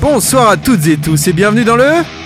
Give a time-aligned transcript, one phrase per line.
[0.00, 2.21] Bonsoir à toutes et tous et bienvenue dans le...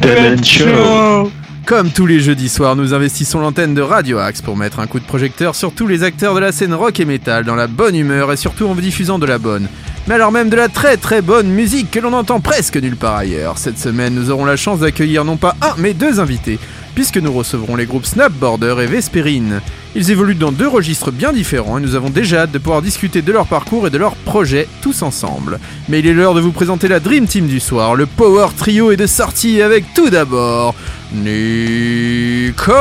[0.00, 1.30] Demen Show.
[1.66, 4.98] Comme tous les jeudis soirs, nous investissons l'antenne de Radio Axe pour mettre un coup
[4.98, 7.94] de projecteur sur tous les acteurs de la scène rock et metal dans la bonne
[7.94, 9.68] humeur et surtout en vous diffusant de la bonne.
[10.08, 13.16] Mais alors même de la très très bonne musique que l'on entend presque nulle part
[13.16, 13.58] ailleurs.
[13.58, 16.58] Cette semaine, nous aurons la chance d'accueillir non pas un mais deux invités,
[16.94, 19.60] puisque nous recevrons les groupes Snap Border et Vesperine.
[19.94, 23.22] Ils évoluent dans deux registres bien différents et nous avons déjà hâte de pouvoir discuter
[23.22, 25.58] de leur parcours et de leurs projets tous ensemble.
[25.88, 28.90] Mais il est l'heure de vous présenter la Dream Team du soir, le Power Trio
[28.90, 30.74] est de sortie avec tout d'abord
[31.12, 32.72] Nico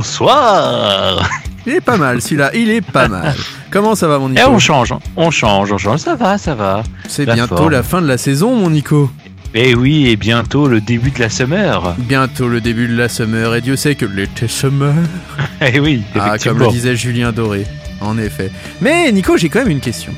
[0.00, 1.28] Bonsoir.
[1.66, 3.34] Il est pas mal celui-là, il est pas mal.
[3.70, 6.00] Comment ça va mon Et Nico on change, on change, on change.
[6.00, 6.82] Ça va, ça va.
[7.06, 7.70] C'est bientôt forme.
[7.70, 9.10] la fin de la saison mon Nico.
[9.54, 11.94] Et oui, et bientôt le début de la summer.
[11.98, 14.94] Bientôt le début de la summer et Dieu sait que l'été summer.
[15.60, 17.66] Eh oui, Ah, comme le disait Julien Doré,
[18.00, 18.50] en effet.
[18.80, 20.12] Mais Nico, j'ai quand même une question.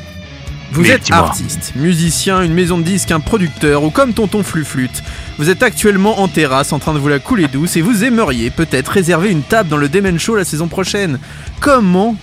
[0.70, 5.02] Vous Mais êtes artiste, musicien, une maison de disques, un producteur, ou comme tonton Fluflute,
[5.38, 8.50] vous êtes actuellement en terrasse en train de vous la couler douce et vous aimeriez
[8.50, 11.18] peut-être réserver une table dans le Demen Show la saison prochaine.
[11.60, 12.16] Comment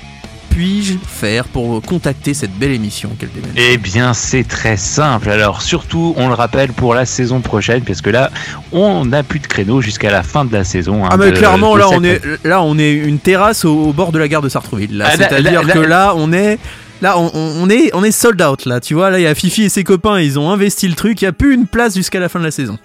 [0.59, 4.75] puis-je faire pour contacter cette belle émission qu'est le Demen Show Eh bien, c'est très
[4.75, 5.29] simple.
[5.29, 8.29] Alors, surtout, on le rappelle pour la saison prochaine, parce que là,
[8.73, 11.05] on n'a plus de créneau jusqu'à la fin de la saison.
[11.05, 13.73] hein, Ah mais de- clairement de là on est là on est une terrasse au,
[13.85, 15.01] au bord de la gare de Sartrouville.
[15.05, 16.59] Ah, C'est-à-dire que là- on est
[17.01, 18.81] là on, est on est sold out là.
[18.81, 21.21] Tu vois là il y a Fifi et ses copains ils ont investi le truc.
[21.21, 22.77] Il y a plus une place jusqu'à la fin de la saison.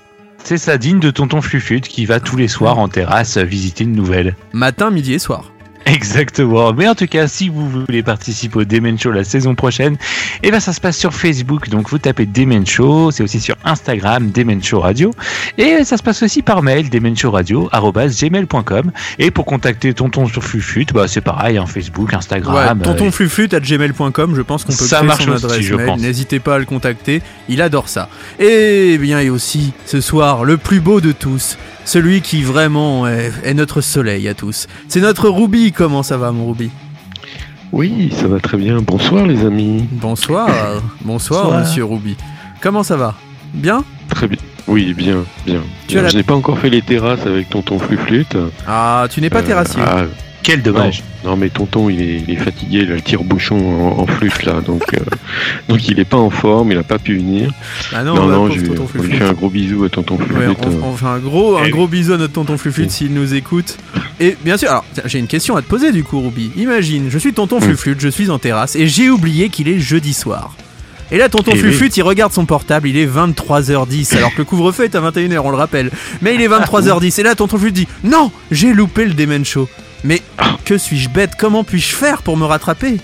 [0.45, 3.97] C'est ça, digne de tonton Flufute qui va tous les soirs en terrasse visiter une
[3.97, 4.37] nouvelle.
[4.53, 5.51] Matin, midi et soir.
[5.87, 6.73] Exactement.
[6.73, 9.97] Mais en tout cas, si vous voulez participer au Demen Show la saison prochaine,
[10.43, 11.69] eh ben ça se passe sur Facebook.
[11.69, 15.11] Donc vous tapez Demen Show, c'est aussi sur Instagram Demen Show Radio
[15.59, 21.07] et ça se passe aussi par mail demenshowradio@gmail.com et pour contacter tonton sur Flufut, bah
[21.09, 22.81] c'est pareil, hein, Facebook, Ouais, Instagram.
[22.81, 24.35] euh, tontonfluflute@gmail.com.
[24.37, 25.87] Je pense qu'on peut Ça créer marche son aussi, adresse je mail.
[25.87, 26.01] pense.
[26.01, 27.23] N'hésitez pas à le contacter.
[27.49, 28.09] Il adore ça.
[28.39, 31.57] Et bien et aussi ce soir le plus beau de tous.
[31.85, 34.67] Celui qui vraiment est, est notre soleil à tous.
[34.89, 35.73] C'est notre Ruby.
[35.73, 36.71] Comment ça va, mon Ruby?
[37.73, 38.81] Oui, ça va très bien.
[38.81, 39.87] Bonsoir les amis.
[39.91, 40.49] Bonsoir.
[41.03, 41.61] Bonsoir, Bonsoir.
[41.61, 42.17] monsieur Ruby.
[42.61, 43.15] Comment ça va?
[43.53, 43.85] Bien?
[44.09, 44.39] Très bien.
[44.67, 45.61] Oui, bien, bien.
[45.87, 46.03] Tu bien.
[46.03, 48.37] la- Je n'ai pas encore fait les terrasses avec tonton Fluflute.
[48.67, 49.83] Ah, tu n'es pas Euh, terrassier.
[49.85, 50.05] ah,
[50.45, 51.03] Quel dommage.
[51.25, 54.07] non, non, mais tonton, il est, il est fatigué, il a le tire-bouchon en, en
[54.07, 54.99] flûte là, donc, euh,
[55.69, 57.51] donc il est pas en forme, il a pas pu venir.
[57.95, 60.59] Ah non, non, bah, je, on lui fait un gros bisou à tonton Ouais, Fluflute.
[60.83, 62.93] on, on fait un gros, un Eh gros bisou à notre tonton Fluflute Oui.
[62.93, 63.79] s'il nous écoute.
[64.21, 66.51] Et bien sûr, alors j'ai une question à te poser du coup, Ruby.
[66.57, 67.63] Imagine, je suis tonton Mm.
[67.63, 70.55] Fluflute, je suis en terrasse et j'ai oublié qu'il est jeudi soir.
[71.11, 74.45] Et là, tonton Eh Fluflute, il regarde son portable, il est 23h10, alors que le
[74.45, 75.91] couvre-feu est à 21h, on le rappelle.
[76.23, 79.69] Mais il est 23h10, et là, tonton Fluflute dit Non, j'ai loupé le Demen Show.
[80.05, 80.23] Mais
[80.67, 81.33] que suis-je bête?
[81.39, 82.99] Comment puis-je faire pour me rattraper?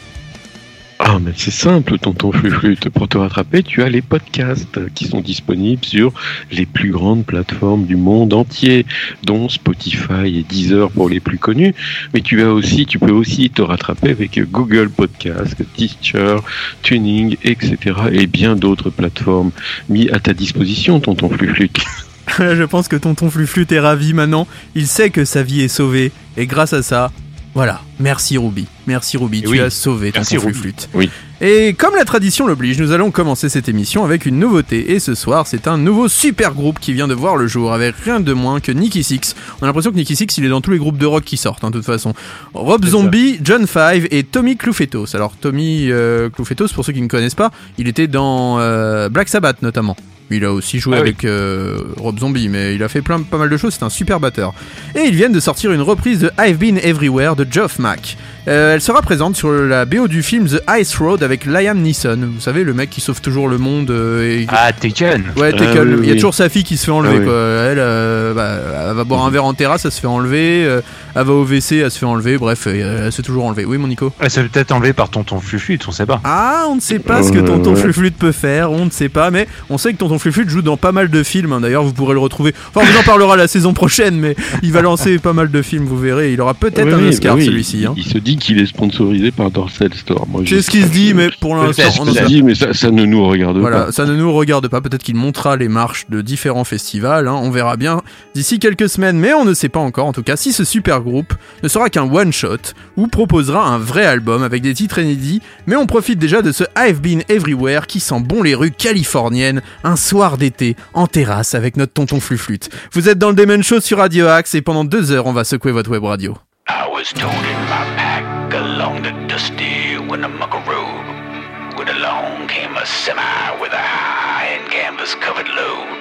[1.03, 2.91] Ah, mais c'est simple, tonton Fluflute.
[2.91, 6.13] Pour te rattraper, tu as les podcasts qui sont disponibles sur
[6.53, 8.85] les plus grandes plateformes du monde entier,
[9.25, 11.75] dont Spotify et Deezer pour les plus connus.
[12.13, 16.37] Mais tu as aussi, tu peux aussi te rattraper avec Google Podcast, Teacher,
[16.83, 17.79] Tuning, etc.
[18.13, 19.53] et bien d'autres plateformes
[19.89, 21.81] mis à ta disposition, tonton Fluflute.
[22.39, 24.47] Je pense que tonton Fluflute est ravi maintenant.
[24.75, 26.13] Il sait que sa vie est sauvée.
[26.37, 27.11] Et grâce à ça,
[27.55, 27.81] voilà.
[28.01, 28.67] Merci Ruby.
[28.87, 29.43] Merci Ruby.
[29.43, 29.61] Tu oui.
[29.61, 30.39] as sauvé Ruby.
[30.41, 30.89] Fluflute.
[30.95, 31.11] Oui.
[31.43, 34.93] Et comme la tradition l'oblige, nous allons commencer cette émission avec une nouveauté.
[34.93, 37.95] Et ce soir, c'est un nouveau super groupe qui vient de voir le jour avec
[37.97, 39.35] rien de moins que Nicky Six.
[39.61, 41.37] On a l'impression que Nicky Six, il est dans tous les groupes de rock qui
[41.37, 42.15] sortent, hein, de toute façon.
[42.55, 45.15] Rob Zombie, John Five et Tommy Cloufetos.
[45.15, 49.29] Alors, Tommy euh, Cloufetos, pour ceux qui ne connaissent pas, il était dans euh, Black
[49.29, 49.97] Sabbath notamment.
[50.33, 51.09] Il a aussi joué Ah oui.
[51.09, 53.91] avec euh, Rob Zombie, mais il a fait plein, pas mal de choses, c'est un
[53.91, 54.55] super batteur.
[54.95, 58.17] Et ils viennent de sortir une reprise de I've Been Everywhere de Geoff Senac.
[58.49, 62.19] Euh, elle sera présente sur la BO du film The Ice Road avec Liam Neeson.
[62.35, 63.91] Vous savez, le mec qui sauve toujours le monde.
[63.91, 64.47] euh, et...
[64.49, 65.25] Ah, Taken.
[65.37, 65.69] Ouais, Taken.
[65.77, 66.15] Ah oui, il y a oui.
[66.15, 67.25] toujours sa fille qui se fait enlever Ah oui.
[67.27, 67.35] quoi.
[67.35, 68.57] Elle, euh, bah,
[68.91, 70.65] elle va boire un verre en terrasse, elle se fait enlever.
[70.65, 70.81] euh,
[71.15, 73.65] elle va au WC, elle se fait enlever, bref, euh, elle se fait toujours enlever.
[73.65, 76.21] Oui, mon Nico Elle s'est peut-être enlevée par tonton Fluflute, on sait pas.
[76.25, 77.75] Ah, on ne sait pas ce que Tonton.
[77.77, 80.77] Fluflute peut faire, on ne sait pas, mais on sait que Tonton Fluflute joue dans
[80.77, 81.53] pas mal de films.
[81.53, 81.61] hein.
[81.61, 82.55] D'ailleurs, vous pourrez le retrouver.
[82.75, 85.63] Enfin, on vous en parlera la saison prochaine, mais il va lancer pas mal de
[85.63, 86.33] films, vous verrez.
[86.33, 87.85] Il aura peut-être Oui, un Oscar bah oui, celui-ci.
[87.87, 87.95] hein.
[87.97, 90.27] Il, il se dit qu'il est sponsorisé par Dorsal Store.
[90.47, 93.05] C'est ce qui se dit, mais pour l'instant, on sait dis, mais ça, ça ne
[93.05, 93.93] nous regarde Voilà, pas.
[93.93, 94.81] ça ne nous regarde pas.
[94.81, 97.29] Peut-être qu'il montera les marches de différents festivals.
[97.29, 98.03] hein, On verra bien
[98.35, 101.01] d'ici quelques semaines, mais on ne sait pas encore, en tout cas, si ce super
[101.03, 101.33] groupe
[101.63, 102.57] ne sera qu'un one-shot
[102.97, 105.41] ou proposera un vrai album avec des titres inédits.
[105.67, 109.63] Mais on profite déjà de ce I've Been Everywhere qui sent bon les rues californiennes
[109.85, 112.71] un soir d'été en terrasse avec notre tonton flûte.
[112.93, 115.45] Vous êtes dans le Demon Show sur Radio Axe et pendant deux heures, on va
[115.45, 116.37] secouer votre web radio.
[116.73, 121.77] I was toting my pack along the dusty Winnemucca Road.
[121.77, 125.99] When along came a semi with a high and canvas covered load.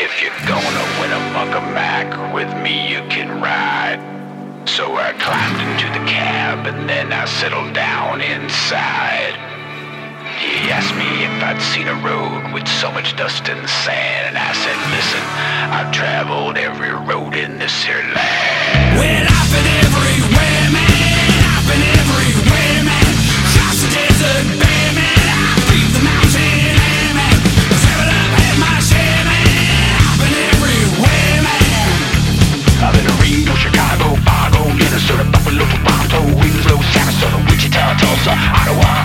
[0.00, 4.00] If you're gonna win a Winnemucca Mac with me, you can ride.
[4.66, 9.53] So I climbed into the cab and then I settled down inside.
[10.38, 14.38] He asked me if I'd seen a road with so much dust and sand, and
[14.38, 15.22] I said, listen,
[15.70, 18.98] I've traveled every road in this here land.
[18.98, 21.38] Well, I've been everywhere, man.
[21.54, 23.10] I've been everywhere, man.
[23.46, 25.26] Across the desert, bare, man.
[25.30, 26.74] I beat the mountain,
[27.14, 27.38] man.
[27.84, 29.46] Travel up, had my share, man.
[30.02, 31.88] I've been everywhere, man.
[32.82, 39.03] I've been to Reno, Chicago, Fargo, Minnesota, Buffalo, Toronto, Winslow, Sarasota, Wichita, Tulsa, Ottawa,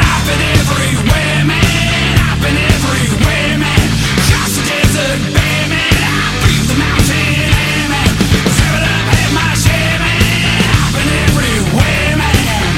[0.00, 2.16] I've been everywhere, man.
[2.16, 3.86] I've been everywhere, man.
[4.24, 7.52] Just a desert, baby I breathe the mountain
[7.92, 8.08] man.
[8.56, 9.52] Travel up, have my
[10.00, 10.64] man.
[10.80, 12.72] I've been everywhere, man.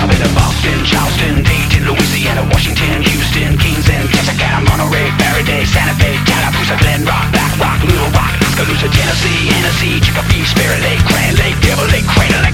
[0.00, 5.92] I've been to Boston, Charleston, Dayton, Louisiana, Washington, Houston, Kings and Texas, Monorail, Faraday, Santa
[6.00, 7.52] Fe, Tallapoosa, Glen Rock, Black
[8.66, 12.45] Oskaloosa, Tennessee, Hennessy, Chicopee, Spirit Lake, Grand Lake, Devil Lake, Crater Lake.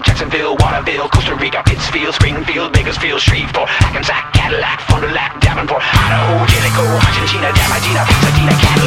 [0.00, 5.82] Sheffield, Jacksonville, Waterville, Costa Rica, Pittsfield, Springfield, Bakersfield, Shreveport, Hackensack, Cadillac, Fond du Lac, Davenport,
[5.82, 8.79] Idaho, Jellicoe, Argentina, Diamantina, Pasadena, Catalina,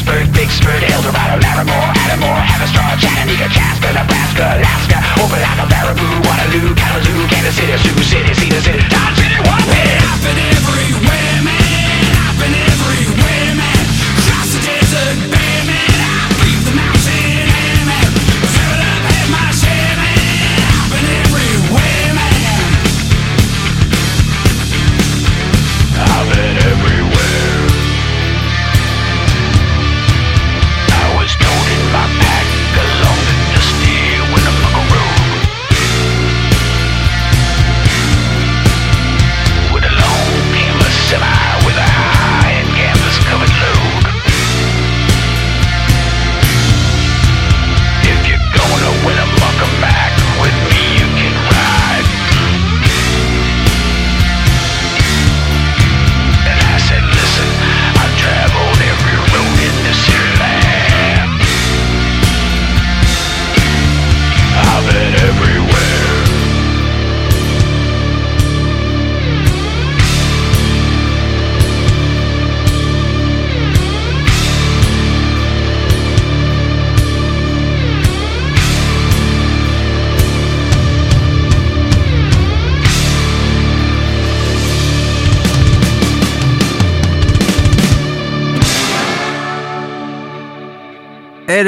[0.00, 7.54] Rexburg, Vicksburg, Eldorado, Larimore, Adamore, Haverstraw, Chattanooga, Jasper, Nebraska, Alaska, Opelika, Baraboo, Waterloo, Kalamazoo, Kansas
[7.54, 10.69] City, Sioux City, Cedar City, Dodge City, Winnipeg.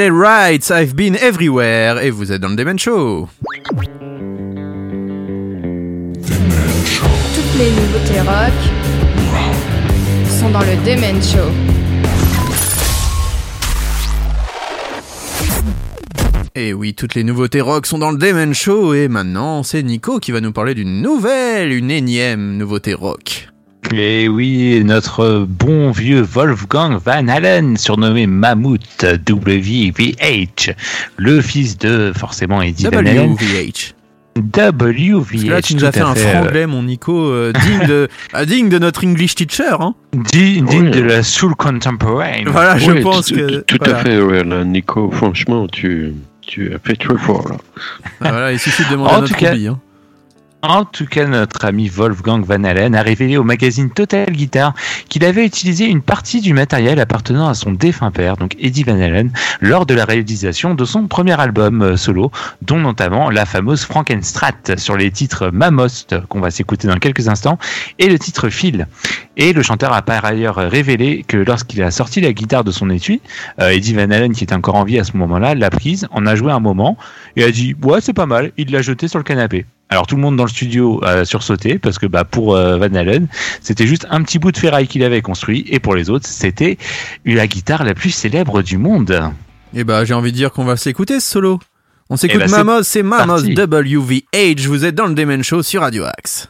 [0.03, 3.29] LA Rights, I've been everywhere, et vous êtes dans le Demon Show.
[7.35, 8.53] Toutes les nouveautés rock
[10.27, 11.49] sont dans le Demen Show.
[16.55, 20.19] Et oui, toutes les nouveautés rock sont dans le Demen Show et maintenant c'est Nico
[20.19, 23.52] qui va nous parler d'une nouvelle, une énième nouveauté rock.
[23.91, 30.71] Et oui, notre bon vieux Wolfgang Van Halen, surnommé Mammouth WVH,
[31.17, 33.33] le fils de forcément Eddie Van Halen.
[33.33, 33.93] WVH.
[34.35, 35.47] WVH.
[35.47, 38.79] Là, tu nous as fait un franglais, mon Nico, euh, digne, de, ah, digne de
[38.79, 39.75] notre English teacher.
[39.79, 39.93] Hein.
[40.13, 40.91] Digne digne Oui.
[40.91, 42.47] de la soul contemporaine.
[42.47, 43.59] Voilà, je pense tout- que.
[43.59, 43.99] Tout voilà.
[43.99, 47.57] à fait, ouais, là, Nico, franchement, tu, tu as fait très fort, là.
[48.21, 49.79] Ah, voilà, il suffit de demander En à notre tout cas- hobby, hein.
[50.65, 54.73] En tout cas, notre ami Wolfgang Van Halen a révélé au magazine Total Guitar
[55.09, 58.97] qu'il avait utilisé une partie du matériel appartenant à son défunt père, donc Eddie Van
[58.97, 59.29] Halen,
[59.59, 64.77] lors de la réalisation de son premier album euh, solo, dont notamment la fameuse Frankenstrat
[64.77, 67.59] sur les titres Mamost, qu'on va s'écouter dans quelques instants,
[67.99, 68.87] et le titre Phil.
[69.35, 72.89] Et le chanteur a par ailleurs révélé que lorsqu'il a sorti la guitare de son
[72.89, 73.19] étui,
[73.59, 76.25] euh, Eddie Van Halen, qui était encore en vie à ce moment-là, l'a prise, en
[76.25, 76.97] a joué un moment,
[77.35, 79.65] et a dit «Ouais, c'est pas mal», il l'a jeté sur le canapé.
[79.93, 82.95] Alors tout le monde dans le studio a sursauté parce que bah, pour euh, Van
[82.95, 83.27] Halen,
[83.61, 86.79] c'était juste un petit bout de ferraille qu'il avait construit et pour les autres, c'était
[87.25, 89.21] la guitare la plus célèbre du monde.
[89.75, 91.59] Et bah, j'ai envie de dire qu'on va s'écouter ce solo.
[92.09, 93.41] On s'écoute bah, c'est Mamos, c'est Mamos.
[93.43, 94.65] WVH.
[94.65, 96.49] Vous êtes dans le Demen Show sur Radio Axe.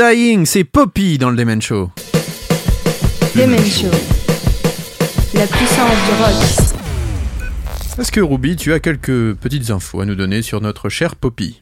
[0.00, 1.90] Dying, c'est Poppy dans le Demen Show.
[3.36, 3.90] Demen Show,
[5.34, 6.78] la puissance du rock.
[7.98, 11.60] Est-ce que Ruby, tu as quelques petites infos à nous donner sur notre chère Poppy?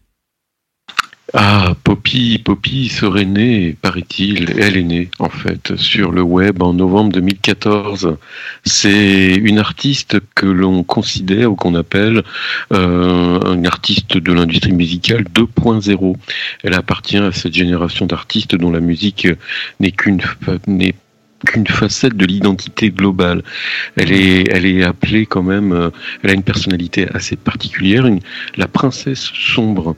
[1.34, 6.72] Ah, Poppy, Poppy serait née, paraît-il, elle est née en fait sur le web en
[6.72, 8.16] novembre 2014.
[8.64, 12.22] C'est une artiste que l'on considère ou qu'on appelle
[12.72, 16.16] euh, une artiste de l'industrie musicale 2.0.
[16.64, 19.28] Elle appartient à cette génération d'artistes dont la musique
[19.80, 20.22] n'est qu'une
[20.66, 20.94] n'est
[21.46, 23.42] qu'une facette de l'identité globale.
[23.96, 25.90] Elle est, elle est appelée quand même, euh,
[26.22, 28.20] elle a une personnalité assez particulière, une-
[28.56, 29.94] la princesse sombre.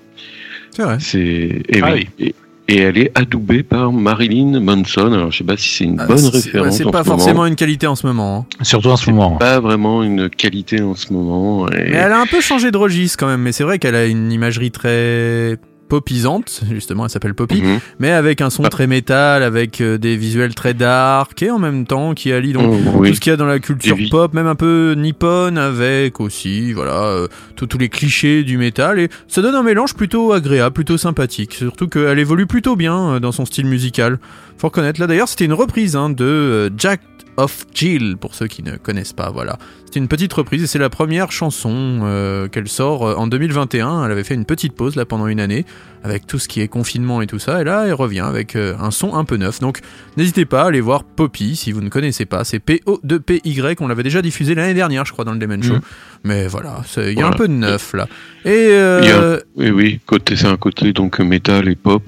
[0.73, 0.97] C'est vrai.
[1.01, 2.09] C'est et, Ah oui.
[2.19, 2.35] et,
[2.69, 5.13] et elle est adoubée par Marilyn Manson.
[5.13, 6.77] Alors je sais pas si c'est une Ah, bonne c'est- référence.
[6.77, 7.19] C'est en pas ce moment.
[7.19, 8.47] forcément une qualité en ce moment.
[8.61, 8.65] hein.
[8.65, 9.37] Surtout en ce moment.
[9.37, 11.69] Pas vraiment une qualité en ce moment.
[11.69, 13.41] et- Mais elle a un peu changé de registre quand même.
[13.43, 15.57] Mais c'est vrai qu'elle a une imagerie très
[15.91, 17.81] popisante, justement, elle s'appelle Poppy, Mhm.
[17.99, 18.69] mais avec un son Ah.
[18.71, 22.81] très métal, avec euh, des visuels très dark, et en même temps qui allie donc
[22.97, 24.09] Oh, tout ce qu'il y a dans la culture oui.
[24.09, 27.27] pop, même un peu nippon, avec aussi, voilà, euh,
[27.57, 31.89] tous les clichés du métal, et ça donne un mélange plutôt agréable, plutôt sympathique, surtout
[31.89, 34.19] qu'elle évolue plutôt bien euh, dans son style musical.
[34.57, 37.01] Faut reconnaître, là d'ailleurs, c'était une reprise hein, de Jack
[37.37, 39.59] of Jill, pour ceux qui ne connaissent pas, voilà.
[39.93, 44.05] C'est une petite reprise et c'est la première chanson euh, qu'elle sort euh, en 2021.
[44.05, 45.65] Elle avait fait une petite pause là pendant une année
[46.05, 47.61] avec tout ce qui est confinement et tout ça.
[47.61, 49.59] Et là, elle revient avec euh, un son un peu neuf.
[49.59, 49.81] Donc,
[50.17, 52.45] n'hésitez pas à aller voir Poppy si vous ne connaissez pas.
[52.45, 53.81] C'est P-O-2-P-Y.
[53.81, 55.75] On l'avait déjà diffusé l'année dernière, je crois, dans le Demen Show.
[55.75, 55.81] Mhm.
[56.23, 57.29] Mais voilà, il y a Voilà.
[57.29, 58.07] un peu de neuf là.
[58.45, 62.03] Et euh, a- Oui, oui, côté, c'est un côté donc métal et pop.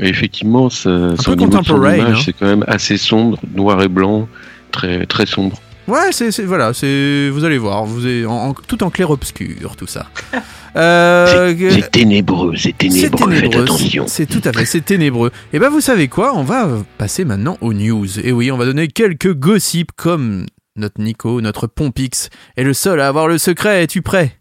[0.00, 2.14] et effectivement, ça, son contemporain, hein.
[2.24, 4.28] c'est quand même assez sombre, noir et blanc,
[4.70, 5.60] très très sombre.
[5.86, 9.74] Ouais, c'est voilà, c'est vous allez voir, vous avez, en, en- tout en clair obscur
[9.74, 10.06] tout ça.
[10.76, 14.04] Euh, C'est ténébreux, c'est ténébreux, faites attention.
[14.06, 15.32] c'est tout à fait, c'est ténébreux.
[15.54, 18.20] Et ben vous savez quoi, on va passer maintenant aux news.
[18.22, 20.44] Et oui, on va donner quelques gossips comme
[20.76, 22.28] notre Nico, notre Pompix
[22.58, 23.82] est le seul à avoir le secret.
[23.84, 24.32] Es-tu prêt?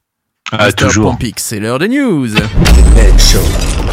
[0.51, 1.11] Ah, toujours.
[1.11, 2.27] Pompix, c'est l'heure des news.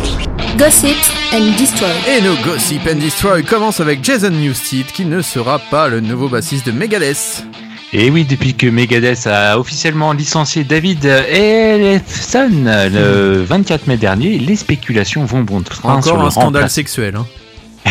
[0.58, 0.96] Gossip
[1.32, 1.88] and Destroy.
[2.08, 6.28] Et nos Gossip and Destroy commencent avec Jason Newsted qui ne sera pas le nouveau
[6.28, 7.44] bassiste de Megadeth.
[7.92, 14.56] Et oui, depuis que Megadeth a officiellement licencié David Ellefson le 24 mai dernier, les
[14.56, 16.74] spéculations vont bon train sur Encore le un scandale remplaçant.
[16.74, 17.16] sexuel.
[17.16, 17.26] Hein.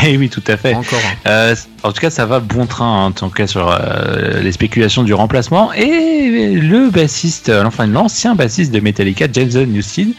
[0.05, 0.73] Eh oui, tout à fait.
[0.73, 0.99] Encore.
[1.27, 4.51] Euh, en tout cas, ça va bon train, hein, en tout cas sur euh, les
[4.51, 5.71] spéculations du remplacement.
[5.73, 10.09] Et le bassiste, euh, enfin l'ancien bassiste de Metallica, Jason Newsted,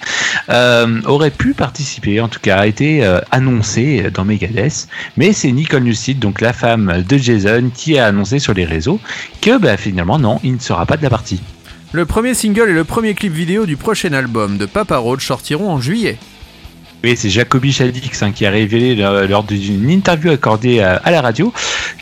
[0.48, 4.88] euh, aurait pu participer, en tout cas a été annoncé dans Megadeth.
[5.16, 9.00] Mais c'est Nicole Newsted, donc la femme de Jason, qui a annoncé sur les réseaux
[9.40, 11.40] que bah, finalement non, il ne sera pas de la partie.
[11.92, 15.70] Le premier single et le premier clip vidéo du prochain album de Papa Roach sortiront
[15.70, 16.18] en juillet.
[17.05, 21.21] Oui, c'est Jacoby Shadix hein, qui a révélé lors d'une interview accordée à, à la
[21.21, 21.53] radio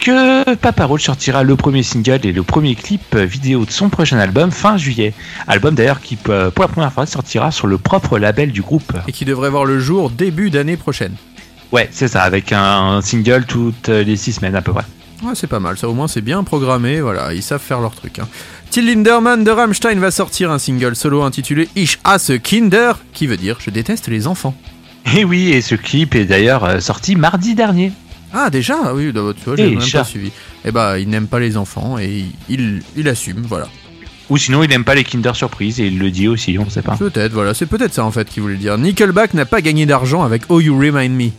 [0.00, 4.18] que Papa Roach sortira le premier single et le premier clip vidéo de son prochain
[4.18, 5.12] album fin juillet.
[5.48, 8.92] Album d'ailleurs qui euh, pour la première fois sortira sur le propre label du groupe.
[9.08, 11.16] et qui devrait voir le jour début d'année prochaine.
[11.72, 14.84] Ouais, c'est ça, avec un single toutes les six semaines à peu près.
[15.24, 17.96] Ouais, c'est pas mal, ça au moins c'est bien programmé, voilà, ils savent faire leur
[17.96, 18.20] truc.
[18.20, 18.28] Hein.
[18.70, 23.36] Till Linderman de Rammstein va sortir un single solo intitulé Ich hasse Kinder, qui veut
[23.36, 24.54] dire Je déteste les enfants.
[25.16, 27.92] Et oui, et ce clip est d'ailleurs euh, sorti mardi dernier.
[28.32, 28.76] Ah déjà?
[28.84, 29.98] Ah Oui, bah, tu vois, j'ai même chat.
[29.98, 30.30] pas suivi.
[30.64, 33.68] Eh bah, il n'aime pas les enfants et il, il, assume, voilà.
[34.30, 36.82] Ou sinon, il n'aime pas les Kinder Surprise et il le dit aussi, on sait
[36.82, 36.96] pas.
[36.96, 38.78] Peut-être, voilà, c'est peut-être ça en fait qu'il voulait dire.
[38.78, 41.30] Nickelback n'a pas gagné d'argent avec Oh You Remind Me.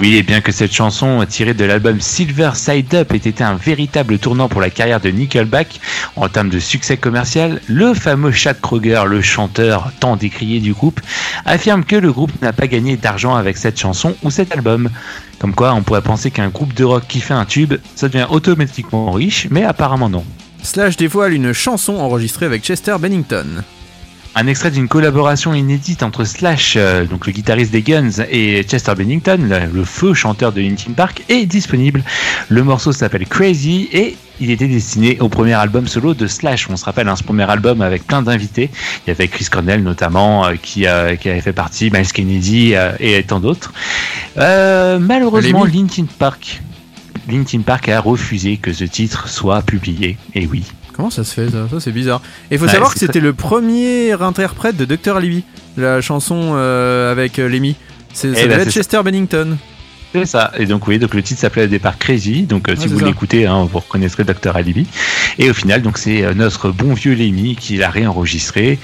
[0.00, 3.56] Oui, et bien que cette chanson tirée de l'album Silver Side Up ait été un
[3.56, 5.78] véritable tournant pour la carrière de Nickelback
[6.16, 11.02] en termes de succès commercial, le fameux Chad Kroger, le chanteur tant décrié du groupe,
[11.44, 14.88] affirme que le groupe n'a pas gagné d'argent avec cette chanson ou cet album.
[15.38, 18.26] Comme quoi, on pourrait penser qu'un groupe de rock qui fait un tube, ça devient
[18.30, 20.24] automatiquement riche, mais apparemment non.
[20.62, 23.62] Slash dévoile une chanson enregistrée avec Chester Bennington.
[24.36, 28.94] Un extrait d'une collaboration inédite entre Slash, euh, donc le guitariste des Guns, et Chester
[28.96, 32.04] Bennington, le, le feu chanteur de Linkin Park, est disponible.
[32.48, 36.68] Le morceau s'appelle Crazy et il était destiné au premier album solo de Slash.
[36.70, 38.70] On se rappelle, hein, ce premier album avec plein d'invités.
[39.06, 42.74] Il y avait Chris Cornell notamment, euh, qui, euh, qui avait fait partie, Miles Kennedy
[42.74, 43.72] euh, et tant d'autres.
[44.36, 45.64] Malheureusement.
[45.64, 46.62] Linkin Park,
[47.28, 50.16] Linkin Park a refusé que ce titre soit publié.
[50.34, 50.64] Et oui.
[50.92, 51.68] Comment ça se fait ça?
[51.70, 52.20] Ça c'est bizarre.
[52.50, 55.16] Et il faut Ouais, savoir que c'était le premier interprète de Dr.
[55.16, 55.44] Alibi,
[55.76, 57.76] la chanson euh, avec euh, Lemmy.
[58.12, 58.80] C'est ça Eh ben, devait être c'est ça.
[58.80, 59.56] Chester Bennington.
[60.12, 60.50] C'est ça.
[60.58, 62.42] Et donc oui, donc le titre s'appelait au départ Crazy.
[62.42, 63.06] Donc euh, si vous ça.
[63.06, 64.86] l'écoutez, hein, vous reconnaîtrez Dr Alibi.
[65.38, 68.78] Et au final, donc c'est euh, notre bon vieux Lemmy qui l'a réenregistré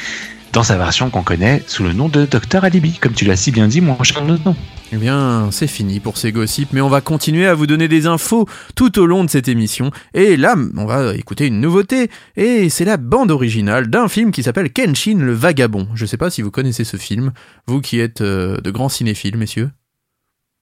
[0.56, 3.52] dans sa version qu'on connaît sous le nom de Dr Alibi, comme tu l'as si
[3.52, 4.56] bien dit, mon cher nom.
[4.90, 8.06] Eh bien, c'est fini pour ces gossips, mais on va continuer à vous donner des
[8.06, 9.90] infos tout au long de cette émission.
[10.14, 14.42] Et là, on va écouter une nouveauté, et c'est la bande originale d'un film qui
[14.42, 15.88] s'appelle Kenshin le Vagabond.
[15.94, 17.32] Je sais pas si vous connaissez ce film,
[17.66, 19.68] vous qui êtes euh, de grands cinéphiles, messieurs.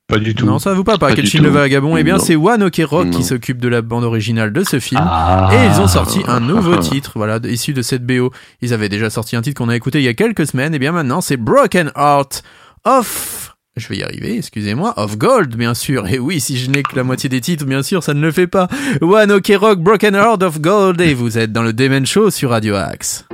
[0.07, 1.23] Pas du Non, ça vous parle pas, Pas tout.
[1.43, 1.97] le Vagabond?
[1.97, 3.11] Eh bien, c'est One Ok Rock Non.
[3.17, 5.01] qui s'occupe de la bande originale de ce film.
[5.03, 5.49] Ah.
[5.53, 8.31] Et ils ont sorti un nouveau titre, voilà, issu de cette BO.
[8.61, 10.79] Ils avaient déjà sorti un titre qu'on a écouté il y a quelques semaines, et
[10.79, 12.43] bien maintenant c'est Broken Heart
[12.85, 13.57] of...
[13.77, 16.07] Je vais y arriver, excusez-moi, of Gold, bien sûr.
[16.07, 18.31] Et oui, si je n'ai que la moitié des titres, bien sûr, ça ne le
[18.31, 18.69] fait pas.
[19.01, 22.51] One Ok Rock, Broken Heart of Gold, et vous êtes dans le Demen Show sur
[22.51, 23.25] Radio Axe.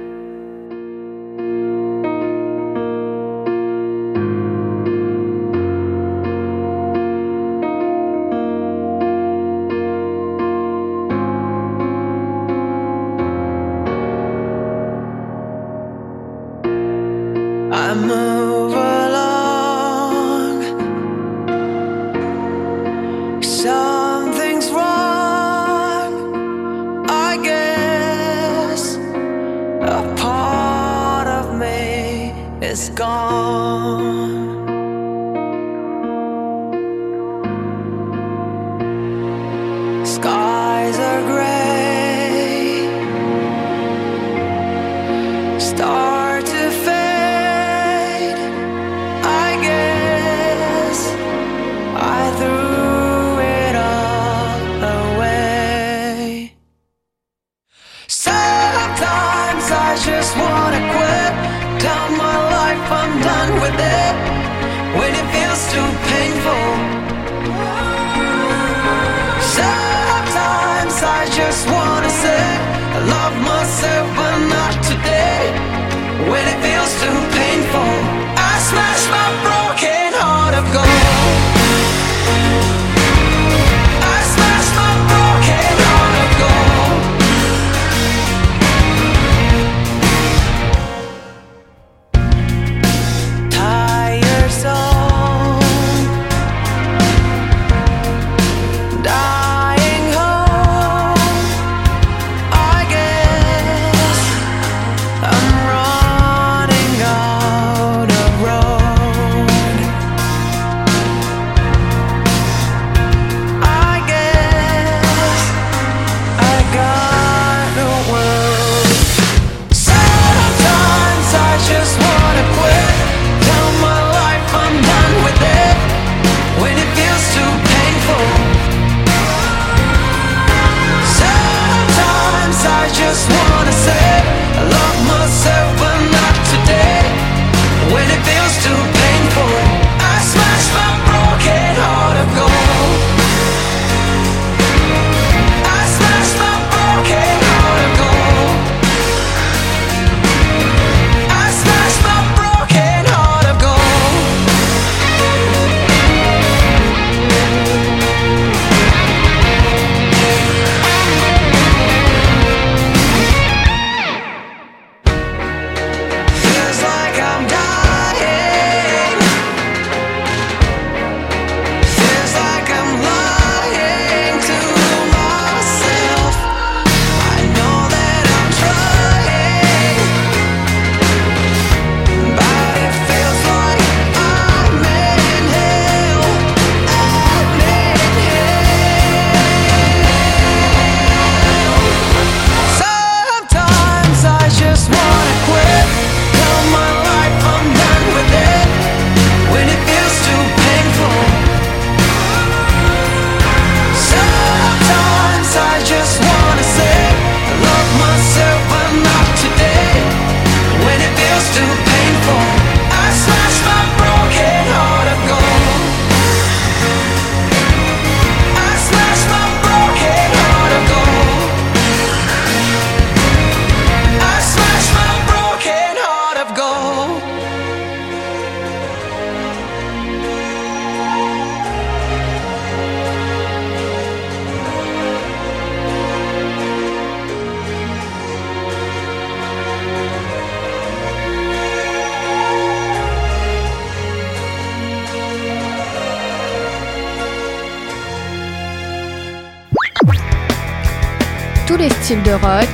[252.35, 252.69] Rock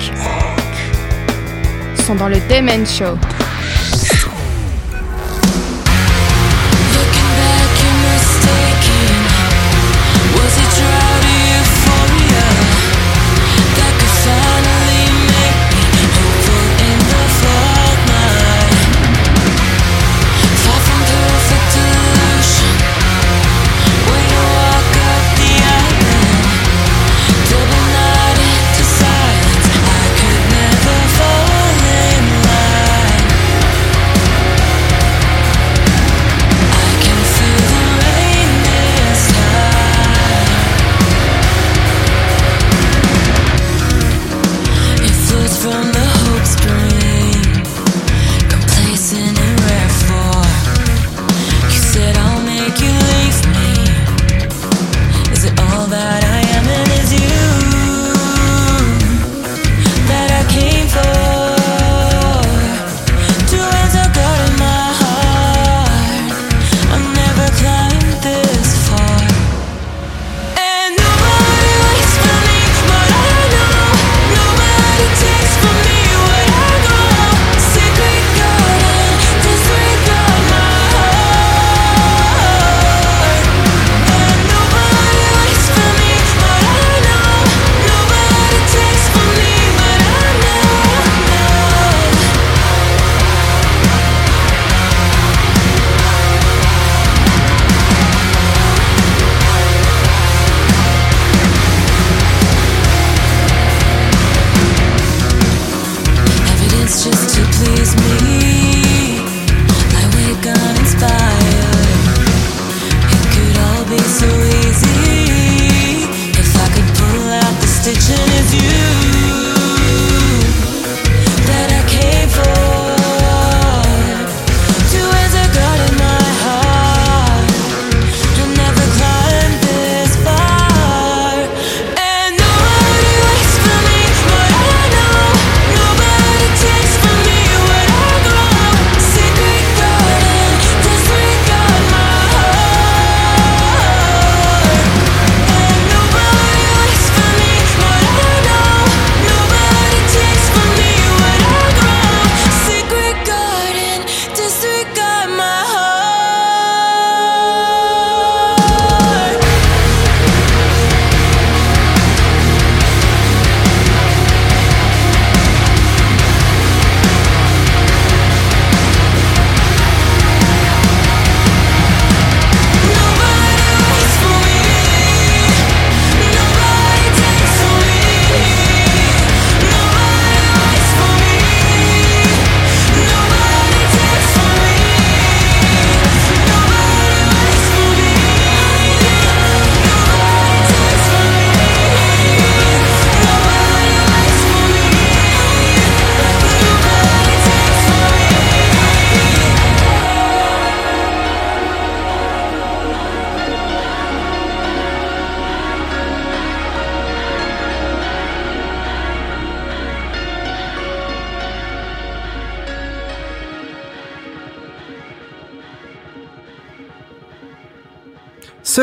[2.05, 3.17] sont dans le Demen Show.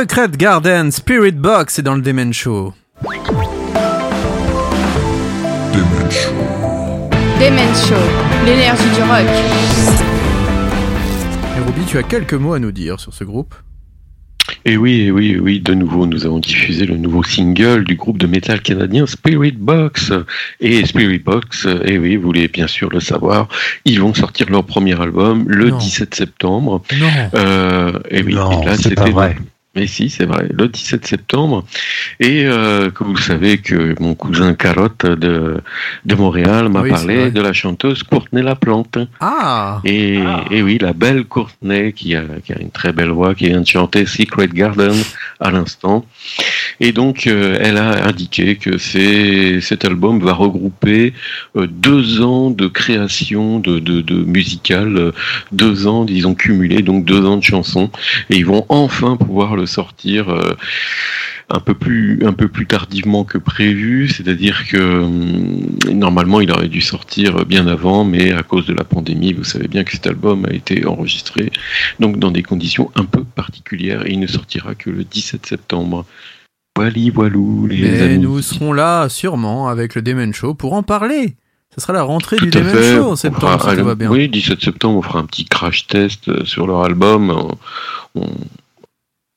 [0.03, 2.73] Secret Garden, Spirit Box est dans le Demen Show.
[3.03, 3.21] Demen
[6.11, 6.33] Show.
[7.39, 7.95] Demen Show,
[8.45, 9.29] l'énergie du rock.
[11.55, 13.55] Et Ruby, tu as quelques mots à nous dire sur ce groupe?
[14.65, 17.95] Et oui, et oui, et oui, de nouveau, nous avons diffusé le nouveau single du
[17.95, 20.11] groupe de métal canadien Spirit Box.
[20.59, 23.47] Et Spirit Box, et oui, vous voulez bien sûr le savoir,
[23.85, 25.77] ils vont sortir leur premier album le Non.
[25.77, 26.83] 17 septembre.
[26.99, 27.07] Non.
[27.35, 29.37] Euh, et oui, Non, et là, c'est pas c'était vrai.
[29.75, 31.65] Mais si, c'est vrai, le 17 septembre.
[32.19, 35.57] Et euh, que vous savez que mon cousin Carotte de,
[36.05, 38.99] de Montréal m'a Oui, parlé de la chanteuse Courtenay Laplante.
[39.19, 40.19] Ah Et,
[40.51, 43.61] et oui, la belle Courtenay qui a, qui a une très belle voix, qui vient
[43.61, 44.93] de chanter Secret Garden
[45.39, 46.05] à l'instant.
[46.79, 51.13] Et donc, euh, elle a indiqué que c'est, cet album va regrouper
[51.55, 55.11] euh, deux ans de création de, de, de musicale, euh,
[55.51, 57.89] deux ans, disons, cumulés, donc deux ans de chansons.
[58.29, 60.53] Et ils vont enfin pouvoir le sortir euh,
[61.49, 66.69] un peu plus un peu plus tardivement que prévu, c'est-à-dire que hum, normalement il aurait
[66.69, 70.07] dû sortir bien avant, mais à cause de la pandémie, vous savez bien que cet
[70.07, 71.51] album a été enregistré
[71.99, 76.05] donc dans des conditions un peu particulières et il ne sortira que le 17 septembre.
[76.77, 78.17] Wally walou les Mais amis.
[78.17, 81.35] nous serons là sûrement avec le Demen Show pour en parler.
[81.75, 82.97] Ce sera la rentrée du Tout Demen.
[82.97, 84.09] Show en septembre, fera- si tout va bien.
[84.09, 87.57] Oui, 17 septembre, on fera un petit crash test sur leur album, on-
[88.21, 88.29] on-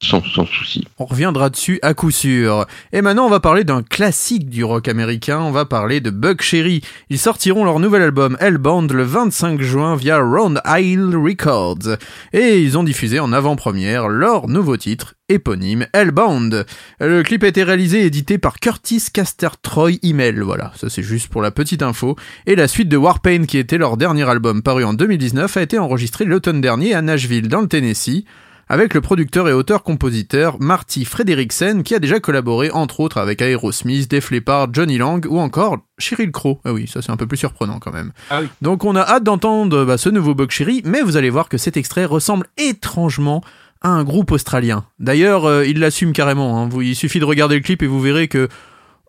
[0.03, 0.85] sans, sans souci.
[0.99, 2.67] On reviendra dessus à coup sûr.
[2.93, 5.41] Et maintenant, on va parler d'un classique du rock américain.
[5.41, 6.83] On va parler de Buck Cherry.
[7.09, 11.97] Ils sortiront leur nouvel album Hellbound le 25 juin via Round Isle Records.
[12.35, 16.67] Et ils ont diffusé en avant-première leur nouveau titre, éponyme Hellbound.
[17.01, 20.41] Le clip a été réalisé et édité par Curtis Caster Troy Email.
[20.41, 22.17] Voilà, ça c'est juste pour la petite info.
[22.47, 25.79] Et la suite de Warpaint, qui était leur dernier album paru en 2019, a été
[25.79, 28.27] enregistré l'automne dernier à Nashville, dans le Tennessee
[28.69, 34.11] avec le producteur et auteur-compositeur Marty Frederiksen qui a déjà collaboré entre autres avec Aerosmith,
[34.11, 36.61] Def Leppard, Johnny Lang ou encore Cheryl Crow.
[36.65, 38.13] Ah oui, ça c'est un peu plus surprenant quand même.
[38.31, 38.49] Ah oui.
[38.63, 41.59] Donc on a hâte d'entendre bah, ce nouveau Buck Cherry, mais vous allez voir que
[41.59, 43.43] cet extrait ressemble étrangement
[43.83, 44.85] à un groupe australien.
[44.99, 46.61] D'ailleurs, euh, il l'assume carrément.
[46.61, 46.69] hein.
[46.69, 48.49] Vous, il suffit de regarder le clip et vous verrez que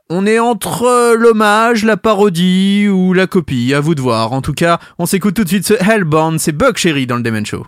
[0.09, 4.33] on est entre euh, l'hommage, la parodie ou la copie, à vous de voir.
[4.33, 7.23] En tout cas, on s'écoute tout de suite ce Hellbound, c'est Buck Cherry dans le
[7.23, 7.65] Demen Show.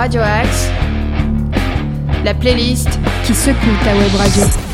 [0.00, 0.70] Radio Axe,
[2.24, 2.88] la playlist
[3.22, 4.69] qui secoue ta web radio.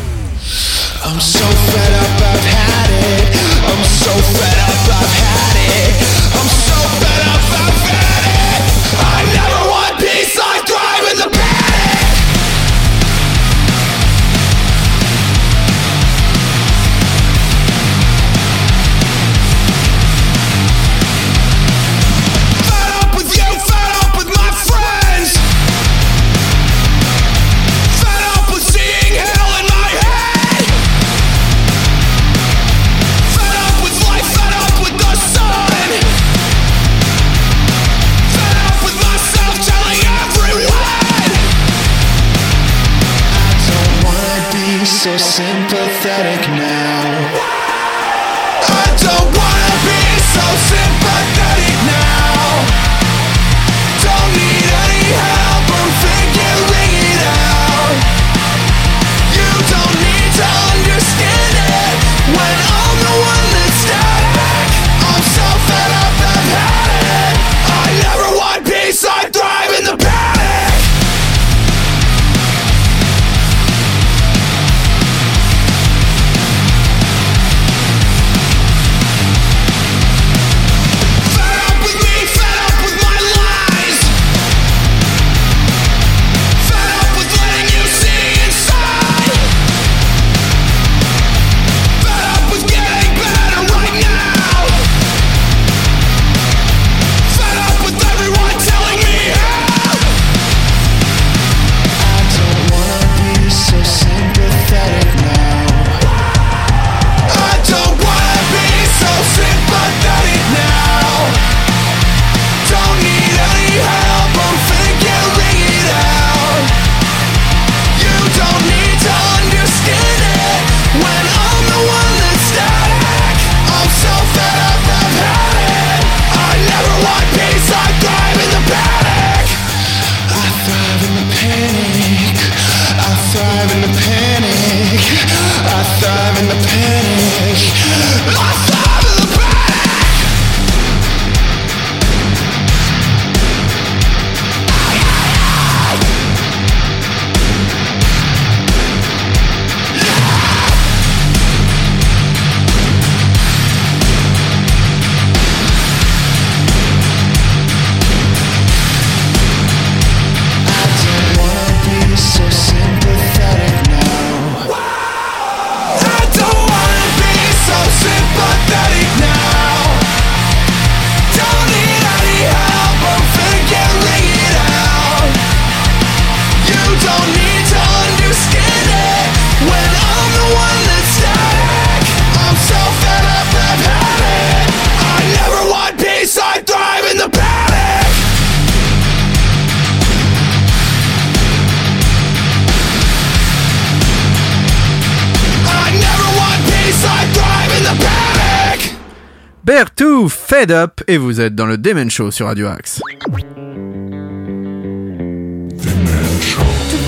[200.58, 203.02] Fed Up, et vous êtes dans le Demen Show sur Radio Axe.
[203.20, 203.52] Toutes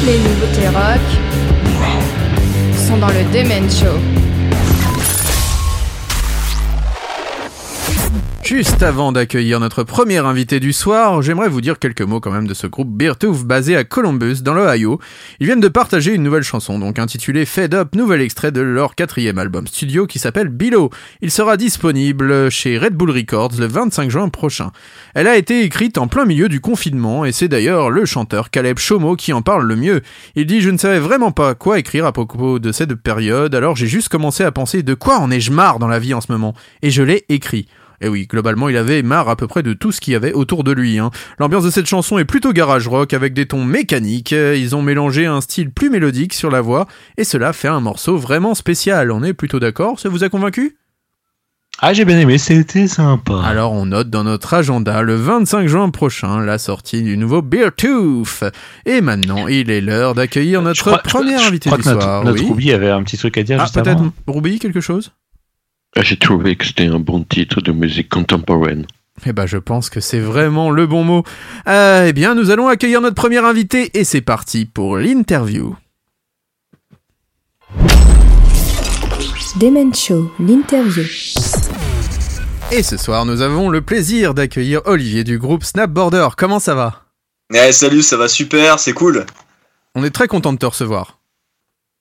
[0.05, 1.01] les nouveautés rock
[2.77, 4.28] sont dans le Demen Show.
[8.49, 12.47] Juste avant d'accueillir notre premier invité du soir, j'aimerais vous dire quelques mots quand même
[12.47, 14.99] de ce groupe Beartooth basé à Columbus, dans l'Ohio.
[15.39, 18.95] Ils viennent de partager une nouvelle chanson, donc intitulée Fed Up, nouvel extrait de leur
[18.95, 20.89] quatrième album studio qui s'appelle Below.
[21.21, 24.71] Il sera disponible chez Red Bull Records le 25 juin prochain.
[25.15, 28.79] Elle a été écrite en plein milieu du confinement et c'est d'ailleurs le chanteur Caleb
[28.79, 30.01] Chomo qui en parle le mieux.
[30.37, 33.77] Il dit je ne savais vraiment pas quoi écrire à propos de cette période, alors
[33.77, 36.33] j'ai juste commencé à penser de quoi en ai-je marre dans la vie en ce
[36.33, 37.67] moment, et je l'ai écrit.
[38.01, 40.33] Et oui, globalement, il avait marre à peu près de tout ce qu'il y avait
[40.33, 40.99] autour de lui.
[40.99, 41.11] Hein.
[41.39, 44.33] L'ambiance de cette chanson est plutôt garage rock avec des tons mécaniques.
[44.33, 46.87] Ils ont mélangé un style plus mélodique sur la voix
[47.17, 49.11] et cela fait un morceau vraiment spécial.
[49.11, 49.99] On est plutôt d'accord?
[49.99, 50.77] Ça vous a convaincu?
[51.81, 53.41] Ah, j'ai bien aimé, c'était sympa.
[53.45, 58.43] Alors on note dans notre agenda le 25 juin prochain la sortie du nouveau Beartooth.
[58.85, 62.03] Et maintenant, il est l'heure d'accueillir notre crois- premier je invité crois du que notre,
[62.03, 62.25] soir.
[62.25, 62.49] Notre oui.
[62.51, 64.03] Ruby avait un petit truc à dire Ah, peut-être.
[64.27, 65.13] Ruby, quelque chose?
[65.97, 68.87] Ah, J'ai trouvé que c'était un bon titre de musique contemporaine.
[69.27, 71.25] Eh ben, je pense que c'est vraiment le bon mot.
[71.67, 75.77] Euh, eh bien, nous allons accueillir notre premier invité et c'est parti pour l'interview.
[79.57, 81.03] Demen Show, l'interview.
[82.71, 86.29] Et ce soir, nous avons le plaisir d'accueillir Olivier du groupe Snapboarder.
[86.37, 87.03] Comment ça va?
[87.51, 89.25] Ouais, salut, ça va super, c'est cool.
[89.95, 91.18] On est très content de te recevoir.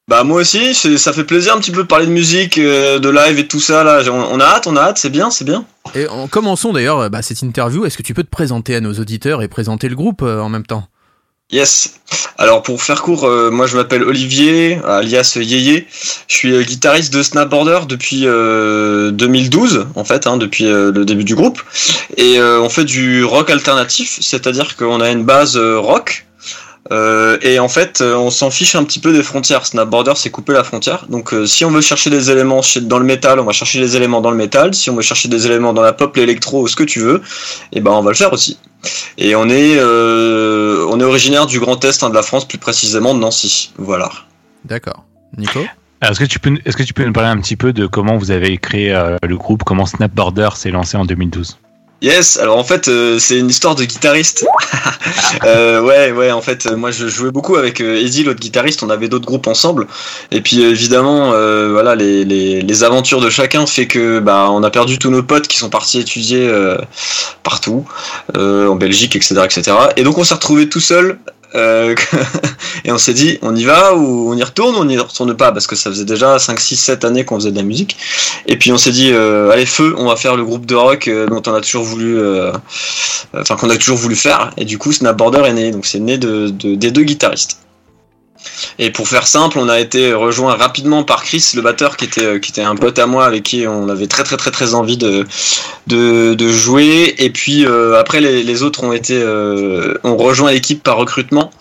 [0.08, 3.10] Bah moi aussi, ça fait plaisir un petit peu de parler de musique, euh, de
[3.10, 4.02] live et tout ça là.
[4.10, 5.66] On, on a hâte, on a hâte, c'est bien, c'est bien.
[5.96, 7.86] Et en commençons d'ailleurs bah, cette interview.
[7.86, 10.48] Est-ce que tu peux te présenter à nos auditeurs et présenter le groupe euh, en
[10.48, 10.88] même temps?
[11.52, 12.00] Yes.
[12.38, 15.86] Alors pour faire court, euh, moi je m'appelle Olivier, alias Yeye.
[16.28, 21.36] Je suis guitariste de Snapboarder depuis euh, 2012 en fait, hein, depuis le début du
[21.36, 21.62] groupe.
[22.18, 26.26] Et euh, on fait du rock alternatif, c'est-à-dire qu'on a une base euh, rock.
[26.92, 29.66] Euh, et en fait, euh, on s'en fiche un petit peu des frontières.
[29.66, 31.06] Snapboarder, c'est couper la frontière.
[31.10, 33.96] Donc, euh, si on veut chercher des éléments dans le métal, on va chercher des
[33.96, 34.74] éléments dans le métal.
[34.74, 37.22] Si on veut chercher des éléments dans la pop, l'électro, ou ce que tu veux,
[37.72, 38.58] et ben on va le faire aussi.
[39.18, 42.58] Et on est, euh, on est originaire du Grand Est hein, de la France, plus
[42.58, 43.74] précisément de Nancy.
[43.78, 44.10] Voilà.
[44.66, 45.04] D'accord.
[45.38, 45.60] Nico?
[46.00, 47.88] Alors, Est-ce que, tu peux, est-ce que tu peux nous parler un petit peu de
[47.88, 51.58] comment vous avez créé euh, le groupe, comment Snapboarder s'est lancé en 2012
[52.02, 54.46] Yes, alors en fait euh, c'est une histoire de guitariste.
[55.46, 58.90] euh, ouais, ouais, en fait moi je jouais beaucoup avec euh, Eddie, l'autre guitariste, on
[58.92, 59.88] avait d'autres groupes ensemble.
[60.30, 64.48] Et puis euh, évidemment, euh, voilà, les, les, les aventures de chacun fait que bah
[64.52, 66.78] on a perdu tous nos potes qui sont partis étudier euh,
[67.42, 67.86] partout,
[68.36, 69.76] en Belgique, etc., etc.
[69.96, 71.18] Et donc on s'est retrouvé tout seul.
[71.56, 71.96] Euh,
[72.86, 75.36] et on s'est dit, on y va ou on y retourne ou on n'y retourne
[75.36, 77.98] pas parce que ça faisait déjà 5, 6, 7 années qu'on faisait de la musique.
[78.48, 81.08] Et puis on s'est dit, euh, allez feu, on va faire le groupe de rock
[81.08, 82.52] euh, dont on a toujours voulu, euh,
[83.34, 84.52] enfin qu'on a toujours voulu faire.
[84.58, 85.72] Et du coup, Snapboarder est né.
[85.72, 87.60] Donc c'est né de, de- des deux guitaristes.
[88.80, 92.26] Et pour faire simple, on a été rejoint rapidement par Chris, le batteur, qui était
[92.26, 94.74] euh, qui était un pote à moi avec qui on avait très très très très
[94.74, 95.26] envie de
[95.88, 97.16] de, de jouer.
[97.18, 101.52] Et puis euh, après, les, les autres ont été euh, ont rejoint l'équipe par recrutement.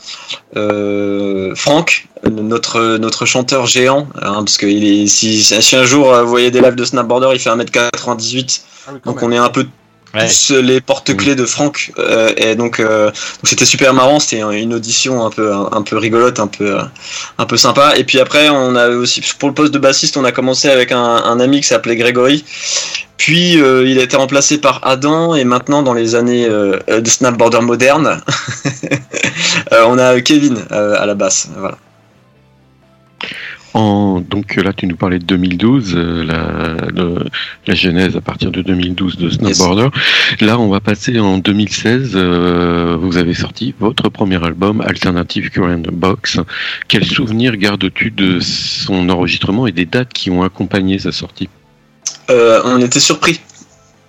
[0.57, 6.15] Euh, Franck, notre notre chanteur géant, hein, parce que il est, si, si un jour
[6.23, 8.63] vous voyez des lives de Snapboarder, il fait 1m98,
[9.05, 9.67] donc on est un peu
[10.17, 10.63] Ouais.
[10.63, 13.11] les porte-clés de Franck euh, et donc euh,
[13.43, 16.83] c'était super marrant c'était une audition un peu un, un peu rigolote un peu euh,
[17.39, 17.97] un peu sympa.
[17.97, 20.93] Et puis après on a aussi pour le poste de bassiste on a commencé avec
[20.93, 22.45] un, un ami qui s'appelait Grégory.
[23.19, 27.09] Puis euh, il a été remplacé par Adam et maintenant dans les années euh, de
[27.09, 28.21] Snapboarder moderne
[29.73, 31.77] on a Kevin à la basse voilà
[33.77, 37.27] En, donc là, tu nous parlais de 2012, euh, la, le-
[37.67, 39.89] la genèse à partir de 2012 de Snowboarder.
[40.41, 42.13] Là, on va passer en 2016.
[42.15, 46.41] euh, vous avez sorti votre premier album, Alternative Current Box.
[46.89, 51.51] Quel souvenir gardes-tu de son enregistrement et des dates qui ont accompagné sa sortie?
[52.31, 53.41] Euh, on était surpris.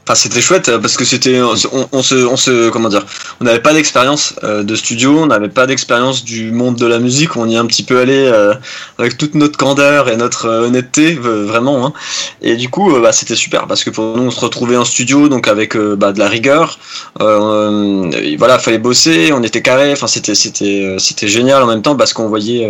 [0.08, 1.54] Enfin, c'était chouette euh, parce que c'était, on,
[1.92, 3.06] on- se, on se, comment dire,
[3.42, 7.00] on n'avait pas d'expérience euh, de studio, on n'avait pas d'expérience du monde de la
[7.00, 7.36] musique.
[7.36, 8.54] On y est un petit peu allé euh,
[9.00, 11.86] avec toute notre candeur et notre euh, honnêteté, euh, vraiment.
[11.86, 11.94] hein.
[12.42, 14.86] Et du coup, euh, bah, c'était super parce que pour nous, on se retrouvait en
[14.86, 16.80] studio, donc avec euh, bah, de la rigueur.
[17.20, 19.92] Euh, euh, voilà, fallait bosser, on était carré.
[19.92, 22.66] Enfin, c'était, c'était, euh, c'était génial en même temps parce qu'on voyait.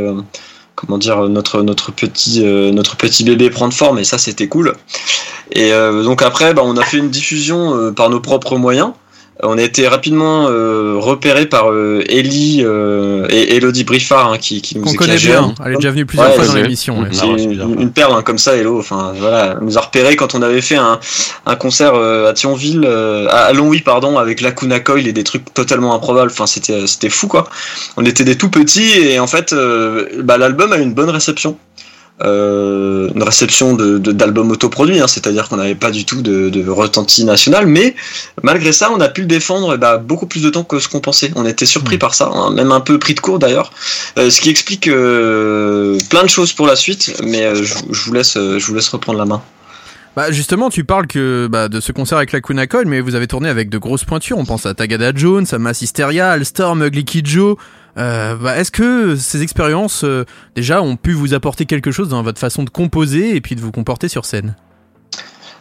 [0.77, 4.73] Comment dire notre notre petit euh, notre petit bébé prendre forme et ça c'était cool
[5.51, 8.91] et euh, donc après, bah, on a fait une diffusion euh, par nos propres moyens.
[9.43, 14.61] On a été rapidement euh, repéré par euh, Ellie euh, et Elodie Briffard hein, qui,
[14.63, 15.53] qui nous On qui connaît bien.
[15.63, 16.99] Elle est déjà venue plusieurs Ouais, fois dans l'émission.
[16.99, 17.09] ouais.
[17.21, 17.81] Ah une, plusieurs fois.
[17.81, 18.79] une perle hein, comme ça, Hello.
[18.79, 20.99] Enfin voilà, elle nous a repéré quand on avait fait un,
[21.45, 25.53] un concert euh, à Thionville, euh, à Longwy pardon, avec Lacuna Coil et des trucs
[25.53, 26.31] totalement improbables.
[26.31, 27.47] Enfin c'était c'était fou quoi.
[27.95, 31.11] On était des tout petits et en fait euh, bah, l'album a eu une bonne
[31.11, 31.57] réception.
[32.23, 36.49] Euh, une réception de de- d'albums autoproduits, hein, c'est-à-dire qu'on n'avait pas du tout de,
[36.49, 37.93] de retenti national, mais
[38.41, 40.99] malgré ça, on a pu le défendre bah, beaucoup plus de temps que ce qu'on
[40.99, 41.31] pensait.
[41.35, 41.99] On était surpris Mm.
[41.99, 43.71] par ça, hein, même un peu pris de court d'ailleurs,
[44.17, 47.13] Euh, ce qui explique euh, plein de choses pour la suite.
[47.23, 49.41] Mais je, je vous laisse, je vous laisse reprendre la main.
[50.15, 53.13] Bah justement, tu parles que bah, de ce concert avec la Kuna Cole, mais vous
[53.13, 54.39] avez tourné avec de grosses pointures.
[54.39, 57.55] On pense à Tagada Jones, à Mass Hysteria, Alstorm, Ugly Kid Joe.
[57.97, 60.25] Euh, bah, Est-ce que ces expériences euh,
[60.55, 63.61] déjà ont pu vous apporter quelque chose dans votre façon de composer et puis de
[63.61, 64.55] vous comporter sur scène?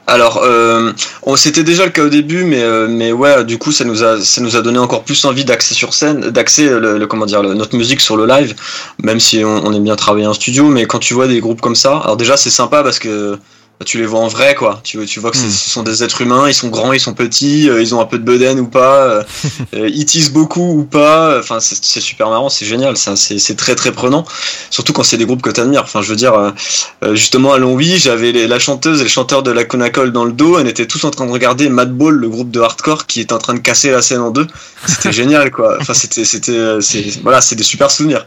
[0.09, 0.93] Alors, euh,
[1.35, 4.41] c'était déjà le cas au début, mais mais ouais, du coup, ça nous a ça
[4.41, 8.01] nous a donné encore plus envie d'axer sur scène, d'axer le, comment dire notre musique
[8.01, 8.55] sur le live,
[9.03, 11.61] même si on, on aime bien travailler en studio, mais quand tu vois des groupes
[11.61, 13.37] comme ça, alors déjà c'est sympa parce que
[13.85, 14.81] tu les vois en vrai quoi.
[14.83, 15.51] Tu tu vois que c'est- Mm.
[15.51, 18.07] ce sont des êtres humains, ils sont grands, ils sont petits, euh, ils ont un
[18.07, 19.23] peu de bedaine ou pas, euh,
[19.75, 21.39] euh, ils teasent beaucoup ou pas.
[21.39, 24.25] Enfin, c'est super marrant, c'est génial, ça, c'est c'est très très prenant,
[24.71, 25.83] surtout quand c'est des groupes que t'admires.
[25.83, 26.35] Enfin, je veux dire.
[26.35, 26.51] euh,
[27.05, 30.33] euh, justement à Longwy, j'avais la chanteuse et le chanteur de la Conacol dans le
[30.33, 30.57] dos.
[30.59, 33.39] On était tous en train de regarder Madball, le groupe de hardcore qui est en
[33.39, 34.47] train de casser la scène en deux.
[34.87, 35.77] C'était génial, quoi.
[35.81, 38.25] Enfin, c'était, c'était, euh, c'est, voilà, c'est des super souvenirs.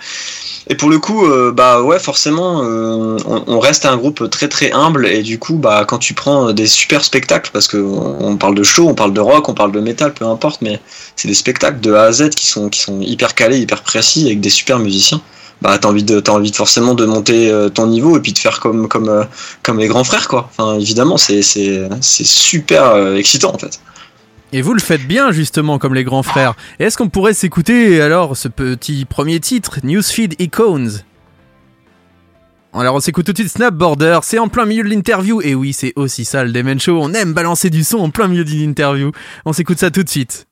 [0.72, 4.47] Et pour le coup, euh, bah ouais, forcément, euh, on, on reste un groupe très
[4.47, 8.30] très humble et du coup, bah, quand tu prends des super spectacles, parce que on
[8.30, 10.80] on parle de show, on parle de rock, on parle de métal, peu importe, mais
[11.16, 14.26] c'est des spectacles de A à Z qui sont, qui sont hyper calés, hyper précis,
[14.28, 15.22] avec des super musiciens.
[15.62, 18.40] Bah, t'as envie de, t'as envie forcément de monter euh, ton niveau et puis de
[18.40, 19.24] faire comme, comme, euh,
[19.64, 20.50] comme les grands frères, quoi.
[20.52, 23.80] Enfin, évidemment, c'est, c'est, c'est super euh, excitant, en fait.
[24.52, 26.56] Et vous le faites bien justement comme les grands frères.
[26.80, 31.04] Est-ce qu'on pourrait s'écouter alors ce petit premier titre, Newsfeed Icons?
[32.74, 35.55] Alors on s'écoute tout de suite Snap Border, c'est en plein milieu de l'interview, et
[35.55, 38.45] oui c'est aussi ça le Demen Show, on aime balancer du son en plein milieu
[38.45, 39.11] d'une interview.
[39.45, 40.47] On s'écoute ça tout de suite.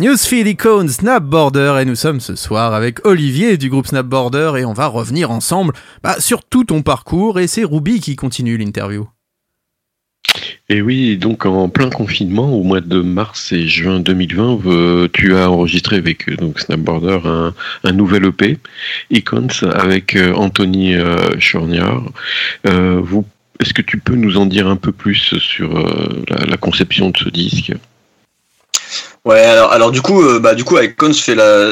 [0.00, 4.72] Newsfeed Icon Snapboarder et nous sommes ce soir avec Olivier du groupe Snapboarder et on
[4.72, 9.06] va revenir ensemble bah, sur tout ton parcours et c'est Ruby qui continue l'interview.
[10.70, 15.36] Et oui, donc en plein confinement, au mois de mars et juin 2020, euh, tu
[15.36, 17.18] as enregistré avec euh, Snapboarder
[17.84, 18.56] un, nouvel EP,
[19.10, 20.96] Icons, avec euh, Anthony
[22.64, 23.26] vous,
[23.60, 25.74] est-ce que tu peux nous en dire un peu plus sur
[26.26, 27.74] la conception de ce disque?
[29.26, 31.68] Ouais, alors, alors du coup, euh, bah, du coup, Icons fait la,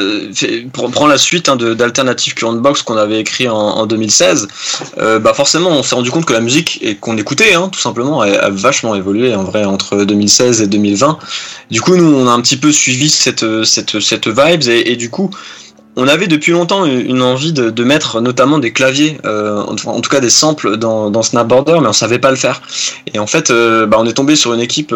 [0.71, 4.47] prend la suite hein, d'Alternative Current Box qu'on avait écrit en, en 2016.
[4.99, 8.21] Euh, bah forcément, on s'est rendu compte que la musique qu'on écoutait, hein, tout simplement,
[8.21, 11.17] a, vachement évolué en vrai entre 2016 et 2020.
[11.71, 15.09] Du coup, nous, on a un petit peu suivi cette cette cette vibes et, du
[15.09, 15.31] coup.
[15.95, 20.09] On avait depuis longtemps une envie de, de mettre notamment des claviers, euh, en, tout
[20.09, 22.61] cas des samples dans, dans Snapboarder, mais on savait pas le faire.
[23.13, 24.93] Et en fait, euh, bah, on est tombé sur une équipe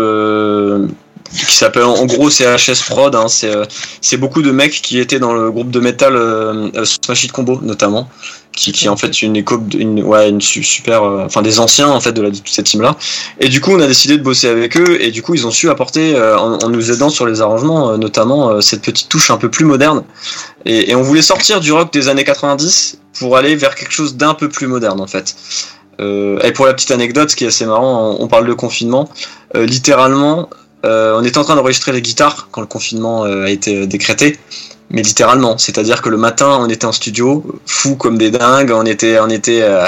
[1.32, 3.16] qui s'appelle en gros CHS Prod.
[3.16, 3.66] Hein, c'est euh,
[4.02, 7.32] c'est beaucoup de mecs qui étaient dans le groupe de métal euh, euh, Smash It
[7.32, 8.10] Combo notamment,
[8.52, 11.60] qui, qui est en fait une éco, une ouais une su- super, euh, enfin des
[11.60, 12.96] anciens en fait de, de cette team là.
[13.40, 15.52] Et du coup on a décidé de bosser avec eux et du coup ils ont
[15.52, 19.66] su apporter en, nous aidant sur les arrangements notamment cette petite touche un peu plus
[19.66, 20.04] moderne.
[20.66, 24.34] Et, on voulait sortir du rock des années 90 pour aller vers quelque chose d'un
[24.34, 25.36] peu plus moderne en fait.
[26.00, 29.10] Et pour la petite anecdote, ce qui est assez marrant, on, parle de confinement.
[29.56, 30.50] Littéralement,
[30.86, 34.40] euh, on était en train d'enregistrer les guitares quand le confinement euh, a été décrété,
[34.90, 38.86] mais littéralement, c'est-à-dire que le matin, on était en studio, fou comme des dingues, on
[38.86, 39.88] était, on était euh,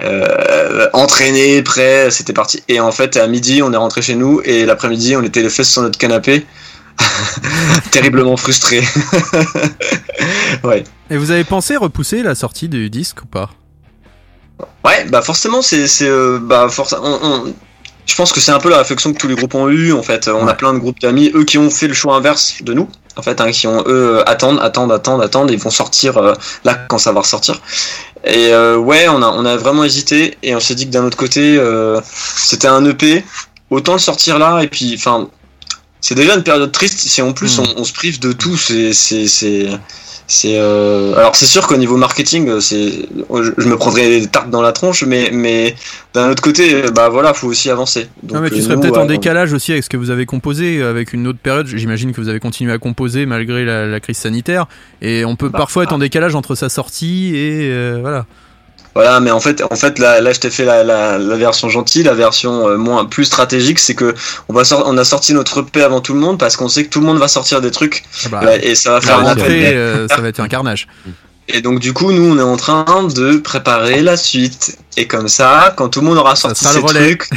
[0.00, 2.62] euh, entraînés, prêts, c'était parti.
[2.68, 5.50] Et en fait, à midi, on est rentré chez nous, et l'après-midi, on était les
[5.50, 6.46] fesses sur notre canapé,
[7.92, 8.82] terriblement frustrés.
[10.64, 10.84] ouais.
[11.10, 13.50] Et vous avez pensé repousser la sortie du disque ou pas?
[14.84, 17.54] Ouais, bah forcément, c'est, c'est, euh, bah forc- on, on-
[18.10, 19.92] je pense que c'est un peu la réflexion que tous les groupes ont eu.
[19.92, 22.56] En fait, on a plein de groupes d'amis, eux qui ont fait le choix inverse
[22.60, 22.88] de nous.
[23.16, 26.34] En fait, hein, qui ont eux attendent, attendent, attendent, attendent, et ils vont sortir euh,
[26.64, 27.60] là quand ça va ressortir.
[28.24, 31.04] Et euh, ouais, on a, on a vraiment hésité, et on s'est dit que d'un
[31.04, 32.00] autre côté, euh,
[32.36, 33.24] c'était un EP,
[33.70, 35.28] autant le sortir là, et puis, enfin,
[36.00, 36.98] c'est déjà une période triste.
[36.98, 37.62] Si en plus Mm.
[37.62, 39.68] on, on se prive de tout, c'est, c'est, c'est,
[40.30, 40.56] c'est.
[40.58, 43.06] euh, Alors c'est sûr qu'au niveau marketing, euh, c'est,
[43.58, 45.74] je me prendrais des tartes dans la tronche, mais, mais
[46.14, 48.08] d'un autre côté, euh, bah voilà, faut aussi avancer.
[48.22, 50.10] Donc, Non mais tu euh, serais peut-être ouais, en décalage aussi avec ce que vous
[50.10, 51.66] avez composé, euh, avec une autre période.
[51.66, 54.66] J'imagine que vous avez continué à composer malgré la, la crise sanitaire.
[55.02, 58.26] Et on peut Bah, parfois être en décalage entre sa sortie et euh, voilà.
[58.94, 61.68] Voilà, mais en fait, en fait, là, là, je t'ai fait la, la, la version
[61.68, 64.14] gentille, la version euh, moins plus stratégique, c'est que
[64.48, 66.88] on va on a sorti notre EP avant tout le monde parce qu'on sait que
[66.88, 70.08] tout le monde va sortir des trucs Ah bah, et ça va faire un euh,
[70.08, 70.88] ça va être un carnage.
[71.52, 74.78] Et donc du coup, nous, on est en train de préparer la suite.
[74.96, 77.28] Et comme ça, quand tout le monde aura sorti ses trucs,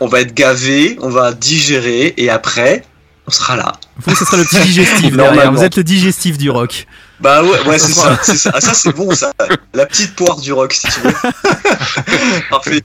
[0.00, 2.84] on va être gavé, on va digérer, et après,
[3.26, 3.72] on sera là.
[3.98, 5.34] Vous, ce sera le petit digestif derrière.
[5.34, 5.58] Normalement.
[5.58, 6.86] Vous êtes le digestif du rock.
[7.20, 8.50] Bah ouais, ouais, c'est ça, c'est ça.
[8.54, 9.32] Ah, ça c'est bon, ça.
[9.74, 11.12] La petite poire du rock, si tu veux.
[12.50, 12.82] Parfait.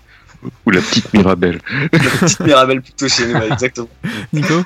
[0.65, 1.61] Ou la petite Mirabelle
[1.91, 3.87] La petite Mirabelle plutôt chez nous, ouais, exactement.
[4.33, 4.63] Nico?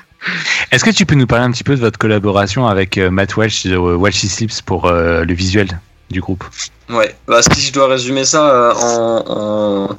[0.72, 3.36] Est-ce que tu peux nous parler un petit peu de votre collaboration avec euh, Matt
[3.36, 6.42] Welch de euh, Welch Sleeps pour euh, le visuel du groupe?
[6.88, 9.96] Ouais, bah si je dois résumer ça euh, en,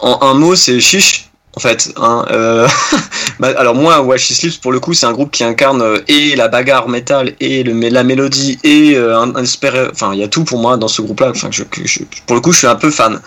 [0.00, 1.28] en, en un mot, c'est chiche.
[1.56, 2.68] En fait, hein, euh,
[3.40, 6.36] bah, alors moi, Wash Sleeps, pour le coup, c'est un groupe qui incarne euh, et
[6.36, 10.22] la bagarre métal et le, la mélodie et euh, un, un espère- enfin, il y
[10.22, 11.30] a tout pour moi dans ce groupe-là.
[11.30, 13.20] Enfin, je, que je- pour le coup, je suis un peu fan.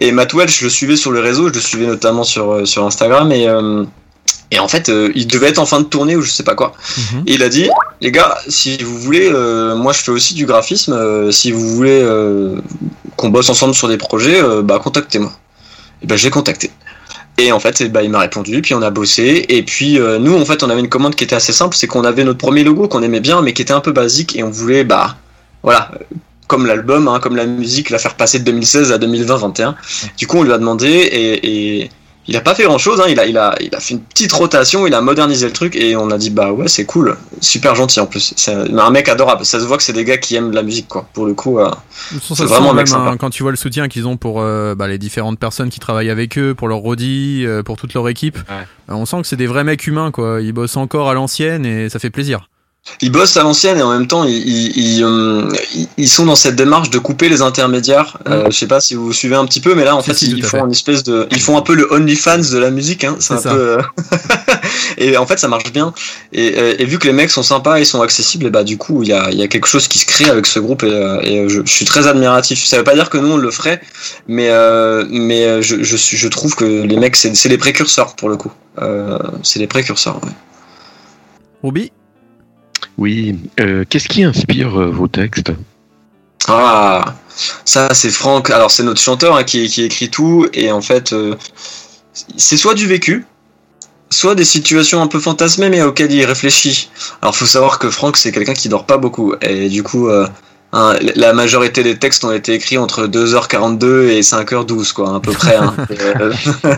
[0.00, 2.64] Et Matt Welch, je le suivais sur le réseau, je le suivais notamment sur euh,
[2.64, 3.84] sur Instagram et euh,
[4.52, 6.54] et en fait, euh, il devait être en fin de tournée ou je sais pas
[6.54, 6.74] quoi.
[6.96, 7.24] Mhm.
[7.26, 7.68] Et il a dit,
[8.00, 11.74] les gars, si vous voulez, euh, moi je fais aussi du graphisme, euh, si vous
[11.74, 12.06] voulez
[13.16, 15.32] qu'on bosse ensemble sur des projets, bah contactez-moi.
[16.02, 16.70] Et ben je l'ai contacté.
[17.36, 19.44] Et en fait, ben, il m'a répondu, puis on a bossé.
[19.48, 21.86] Et puis euh, nous, en fait, on avait une commande qui était assez simple, c'est
[21.86, 24.42] qu'on avait notre premier logo qu'on aimait bien, mais qui était un peu basique, et
[24.42, 25.16] on voulait, bah,
[25.62, 26.16] voilà, euh,
[26.46, 29.74] comme l'album, hein, comme la musique, la faire passer de 2016 à 2020-21.
[30.16, 31.90] Du coup, on lui a demandé, et, et
[32.26, 34.00] il a pas fait grand chose, hein, il, a, il, a, il a fait une
[34.00, 37.16] petite rotation, il a modernisé le truc, et on a dit, bah ouais, c'est cool,
[37.40, 38.32] super gentil en plus.
[38.36, 40.62] C'est un un mec adorable, ça se voit que c'est des gars qui aiment la
[40.62, 41.06] musique, quoi.
[41.12, 41.70] Pour le coup, euh,
[42.22, 43.10] C'est vraiment un mec sympa.
[43.10, 45.80] hein, quand tu vois le soutien qu'ils ont pour euh, bah, les différentes personnes qui
[45.80, 48.36] travaillent avec eux, pour leur Rodi, euh, pour toute leur équipe.
[48.36, 48.66] Ouais.
[48.90, 50.40] Euh, on sent que c'est des vrais mecs humains, quoi.
[50.42, 52.48] Ils bossent encore à l'ancienne et ça fait plaisir.
[53.00, 55.48] Ils bossent à l'ancienne et en même temps ils, ils, ils, euh,
[55.96, 58.18] ils- sont dans cette démarche de couper les intermédiaires.
[58.28, 60.30] Euh, je sais pas si vous suivez un petit peu, mais là en fait si,
[60.30, 60.64] ils font fait.
[60.64, 63.04] une espèce de, ils font un peu le OnlyFans de la musique.
[63.04, 63.16] Hein.
[63.20, 63.50] C'est un ça.
[63.54, 63.82] peu euh,
[64.98, 65.94] et en fait ça marche bien.
[66.32, 69.02] Et, et vu que les mecs sont sympas, ils sont accessibles, et bah du coup
[69.02, 71.48] il y a, y a quelque chose qui se crée avec ce groupe et, et,
[71.48, 72.64] je, je suis très admiratif.
[72.64, 73.80] Ça veut pas dire que nous on le ferait,
[74.28, 78.36] mais euh, mais je, je trouve que les mecs c'est c'est les précurseurs pour le
[78.36, 78.52] coup.
[78.82, 80.16] Euh, c'est les précurseurs.
[80.22, 80.30] Ouais.
[81.62, 81.92] Ruby?
[82.98, 85.52] Oui, euh, qu'est-ce qui inspire euh, vos textes?
[86.46, 87.16] Ah,
[87.64, 88.50] ça c'est Franck.
[88.50, 91.34] Alors c'est notre chanteur hein, qui, écrit tout et en fait euh,
[92.36, 93.26] c'est soit du vécu,
[94.10, 96.90] soit des situations un peu fantasmées mais auxquelles il réfléchit.
[97.22, 100.08] Alors faut savoir que Franck c'est quelqu'un qui dort pas beaucoup et du coup
[100.74, 105.32] hein, la majorité des textes ont été écrits entre 2h42 et 5h12 quoi à peu
[105.32, 105.74] près hein.
[106.20, 106.32] Euh,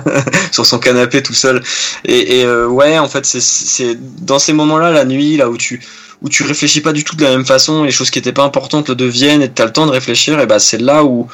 [0.52, 1.62] sur son canapé tout seul.
[2.04, 5.56] Et, et, euh, ouais en fait c'est- c'est dans ces moments-là la nuit là où
[5.56, 5.82] tu
[6.22, 8.44] où tu réfléchis pas du tout de la même façon, les choses qui étaient pas
[8.44, 11.28] importantes le deviennent et tu as le temps de réfléchir, et bah c'est là où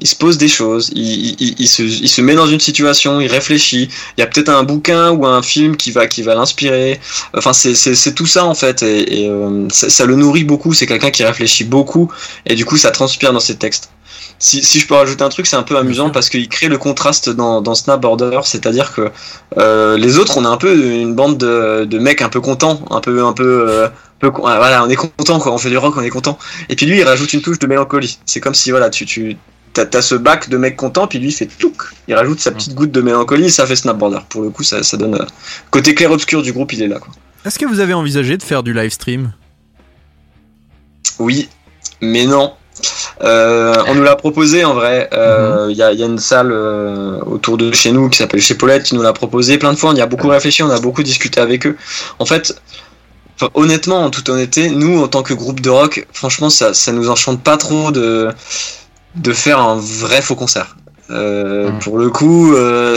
[0.00, 3.28] il se pose des choses, il, il, se, il se met dans une situation, il
[3.28, 7.00] réfléchit, il y a peut-être un bouquin ou un film qui va, qui va l'inspirer,
[7.36, 10.86] enfin c'est, tout ça en fait, et, et, euh, ça, ça le nourrit beaucoup, c'est
[10.86, 12.10] quelqu'un qui réfléchit beaucoup,
[12.44, 13.90] et du coup ça transpire dans ses textes.
[14.38, 16.76] Si, si je peux rajouter un truc, c'est un peu amusant parce qu'il crée le
[16.76, 18.04] contraste dans, dans Snap
[18.42, 19.10] c'est-à-dire que
[19.58, 22.84] euh, les autres, on est un peu une bande de, de mecs un peu contents,
[22.90, 23.88] un peu, un peu, euh,
[24.22, 26.38] ah, voilà, on est content quoi, on fait du rock, on est content.
[26.68, 28.18] Et puis lui, il rajoute une touche de mélancolie.
[28.26, 29.36] C'est comme si voilà, tu, tu,
[29.74, 31.76] t'as, t'as ce bac de mecs contents, puis lui il fait touc,
[32.08, 34.20] il rajoute sa petite goutte de mélancolie, et ça fait Snap Border.
[34.30, 35.26] Pour le coup, ça, ça donne euh,
[35.70, 37.12] côté clair obscur du groupe, il est là quoi.
[37.44, 39.34] Est-ce que vous avez envisagé de faire du live stream?
[41.18, 41.50] Oui,
[42.00, 42.54] mais non.
[43.22, 45.08] Euh, on nous l'a proposé en vrai.
[45.12, 48.18] Euh, Il y, a, il y a une salle euh, autour de chez nous qui
[48.18, 49.90] s'appelle Chez Paulette qui nous l'a proposé plein de fois.
[49.90, 51.76] On y a beaucoup réfléchi, on a beaucoup discuté avec eux.
[52.18, 52.60] En fait,
[53.36, 56.92] enfin, honnêtement, en toute honnêteté, nous en tant que groupe de rock, franchement, ça, ça
[56.92, 58.30] nous enchante pas trop de
[59.16, 60.76] de faire un vrai faux concert.
[61.10, 61.78] Euh, Mhm.
[61.80, 62.96] Pour le coup, euh,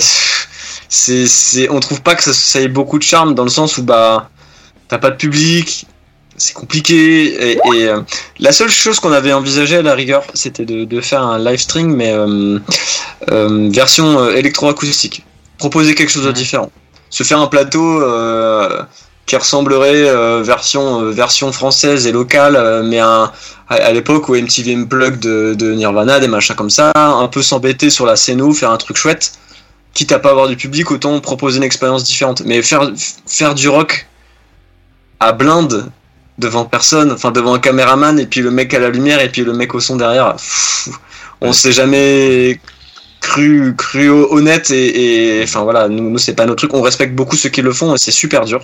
[0.89, 3.78] c'est, c'est, on trouve pas que ça, ça ait beaucoup de charme dans le sens
[3.78, 4.30] où bah
[4.88, 5.86] t'as pas de public,
[6.38, 7.51] c'est compliqué.
[7.51, 8.01] Et, et, euh,
[8.39, 11.59] la seule chose qu'on avait envisagé à la rigueur, c'était de, de faire un live
[11.59, 12.59] stream, mais euh,
[13.32, 15.26] euh, version euh, électroacoustique.
[15.57, 16.72] Proposer quelque chose de différent.
[17.09, 18.82] Se faire un plateau euh,
[19.28, 23.32] qui ressemblerait euh, version euh, version française et locale, euh, mais un,
[23.67, 27.41] à, à l'époque où MTV Unplugged de, de Nirvana, des machins comme ça, un peu
[27.43, 29.34] s'embêter sur la scéno, faire un truc chouette.
[29.93, 32.41] Quitte à pas avoir du public, autant proposer une expérience différente.
[32.45, 32.89] Mais faire
[33.25, 34.07] faire du rock
[35.19, 35.91] à blinde
[36.38, 39.43] devant personne, enfin devant un caméraman et puis le mec à la lumière et puis
[39.43, 40.36] le mec au son derrière.
[40.36, 40.89] pff,
[41.41, 42.59] on s'est jamais
[43.22, 47.15] cru cru honnête et, et enfin voilà nous, nous c'est pas notre truc on respecte
[47.15, 48.61] beaucoup ceux qui le font et c'est super dur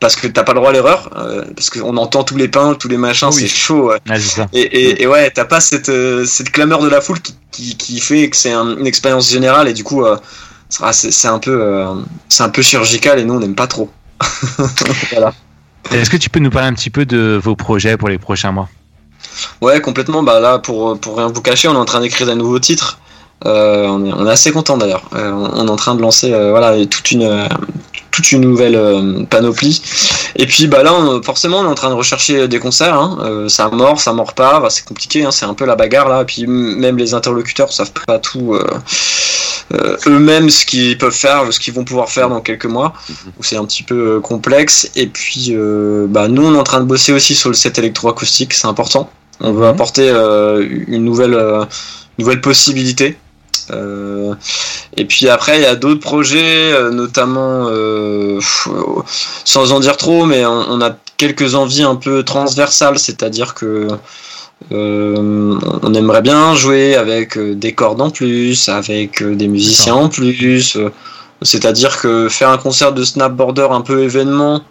[0.00, 2.74] parce que t'as pas le droit à l'erreur euh, parce qu'on entend tous les pains
[2.74, 3.40] tous les machins Oui.
[3.40, 4.18] c'est chaud ouais.
[4.20, 4.46] Ça.
[4.52, 7.76] et, et, et ouais t'as pas cette euh, cette clameur de la foule qui, qui,
[7.76, 10.16] qui fait que c'est un- une expérience générale et du coup euh,
[10.68, 11.84] c'est un peu
[12.28, 13.90] c'est un peu chirurgical et nous on n'aime pas trop
[15.12, 15.32] voilà
[15.90, 18.52] Est-ce que tu peux nous parler un petit peu de vos projets pour les prochains
[18.52, 18.68] mois?
[19.60, 20.22] Ouais, complètement.
[20.22, 22.98] Bah là, pour, pour rien vous cacher, on est en train d'écrire des nouveaux titres.
[23.46, 25.02] Euh, on, est, on est assez content d'ailleurs.
[25.14, 27.48] Euh, on, est en train de lancer euh, voilà toute une
[28.10, 29.80] toute une nouvelle panoplie.
[30.34, 32.94] Et puis bah là, on- forcément, on est en train de rechercher des concerts.
[32.94, 33.46] Hein.
[33.48, 34.58] Ça mord, ça mord pas.
[34.58, 35.24] Bah, c'est compliqué.
[35.24, 35.30] Hein.
[35.30, 36.22] C'est un peu la bagarre là.
[36.22, 38.58] Et puis même les interlocuteurs savent pas tout
[40.06, 42.92] eux-mêmes ce qu'ils peuvent faire, ce qu'ils vont pouvoir faire dans quelques mois.
[43.40, 44.90] C'est un petit peu complexe.
[44.96, 45.54] Et puis
[46.08, 48.52] bah nous, on est en train de bosser aussi sur le set électroacoustique.
[48.52, 49.10] C'est important.
[49.40, 49.68] On veut Mhm.
[49.74, 50.08] apporter
[50.88, 51.38] une nouvelle
[52.18, 53.16] nouvelle possibilité.
[53.70, 54.34] Euh,
[54.96, 58.68] et puis après, il y a d'autres projets, euh, notamment, euh, pff,
[59.44, 63.88] sans en dire trop, mais on, on a quelques envies un peu transversales, c'est-à-dire que
[64.72, 70.76] euh, on aimerait bien jouer avec des cordes en plus, avec des musiciens en plus.
[71.42, 74.62] c'est-à-dire que faire un concert de Snap Border un peu événement,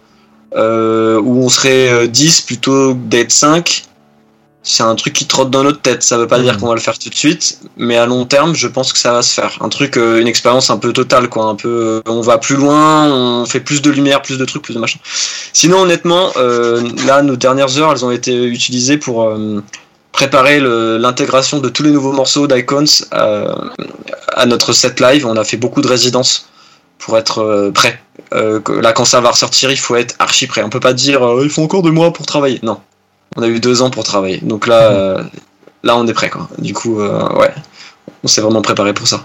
[0.56, 3.84] euh, où on serait euh, 10 plutôt que d'être 5,
[4.68, 6.02] c'est un truc qui trotte dans notre tête.
[6.02, 6.44] Ça veut pas Mhm.
[6.44, 8.98] dire qu'on va le faire tout de suite, mais à long terme, je pense que
[8.98, 9.56] ça va se faire.
[9.62, 11.46] Un truc, euh, une expérience un peu totale, quoi.
[11.46, 14.60] Un peu, euh, on va plus loin, on fait plus de lumière, plus de trucs,
[14.62, 14.98] plus de machin.
[15.54, 19.32] Sinon, honnêtement, euh, là, nos dernières heures, elles ont été utilisées pour
[20.12, 25.24] préparer l'intégration de tous les nouveaux morceaux d'Icons à notre set live.
[25.26, 26.46] On a fait beaucoup de résidences
[26.98, 28.02] pour être prêt.
[28.32, 30.62] Là, quand ça va ressortir, il faut être archi prêt.
[30.62, 32.58] On peut pas dire il faut encore deux mois pour travailler.
[32.62, 32.78] Non,
[33.38, 34.38] on a eu deux ans pour travailler.
[34.42, 35.22] Donc là, euh,
[35.84, 36.28] là, on est prêt.
[36.28, 36.48] Quoi.
[36.58, 37.54] Du coup, euh, ouais,
[38.24, 39.24] on s'est vraiment préparé pour ça.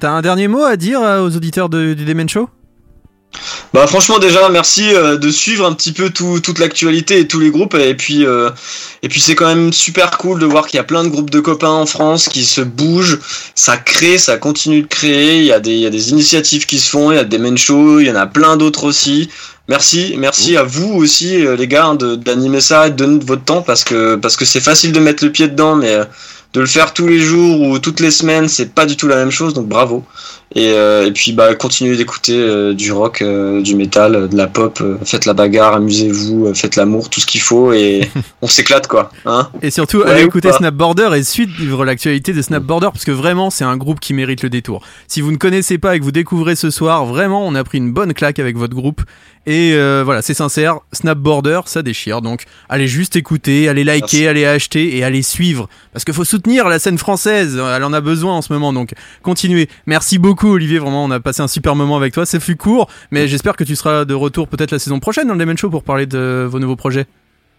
[0.00, 2.48] T'as un dernier mot à dire euh, aux auditeurs de- du Demen Show?
[3.76, 7.38] Bah franchement déjà merci euh, de suivre un petit peu tout, toute l'actualité et tous
[7.38, 7.74] les groupes.
[7.74, 8.48] Et puis euh,
[9.02, 11.28] et puis c'est quand même super cool de voir qu'il y a plein de groupes
[11.28, 13.18] de copains en France qui se bougent,
[13.54, 16.64] ça crée, ça continue de créer, il y a des il y a des initiatives
[16.64, 18.84] qui se font, il y a des main shows, il y en a plein d'autres
[18.84, 19.28] aussi.
[19.68, 23.44] Merci, merci à vous aussi euh, les gars hein, d'animer ça et de donner votre
[23.44, 25.98] temps parce que parce que c'est facile de mettre le pied dedans mais
[26.56, 29.16] de le faire tous les jours ou toutes les semaines, c'est pas du tout la
[29.16, 30.04] même chose, donc bravo.
[30.54, 34.46] Et, euh, et puis bah continuez d'écouter euh, du rock, euh, du métal, de la
[34.46, 38.08] pop, faites la bagarre, amusez-vous, faites l'amour, tout ce qu'il faut et
[38.42, 40.56] on s'éclate quoi, hein Et surtout, Ouais, allez ou écouter pas.
[40.56, 44.48] Snapborder et suivre l'actualité de Snapborder parce que vraiment, c'est un groupe qui mérite le
[44.48, 44.82] détour.
[45.08, 47.76] Si vous ne connaissez pas et que vous découvrez ce soir, vraiment, on a pris
[47.76, 49.02] une bonne claque avec votre groupe.
[49.46, 52.20] Et euh, voilà, c'est sincère, Snapborder, ça déchire.
[52.20, 54.26] Donc, allez juste écouter, allez liker, Merci.
[54.26, 55.68] allez acheter et allez suivre.
[55.92, 58.72] Parce qu'il faut soutenir la scène française, elle en a besoin en ce moment.
[58.72, 58.92] Donc,
[59.22, 59.68] continuez.
[59.86, 60.80] Merci beaucoup, Olivier.
[60.80, 62.26] Vraiment, on a passé un super moment avec toi.
[62.26, 65.34] Ça fut court, mais j'espère que tu seras de retour peut-être la saison prochaine dans
[65.34, 67.06] le Demon Show pour parler de vos nouveaux projets.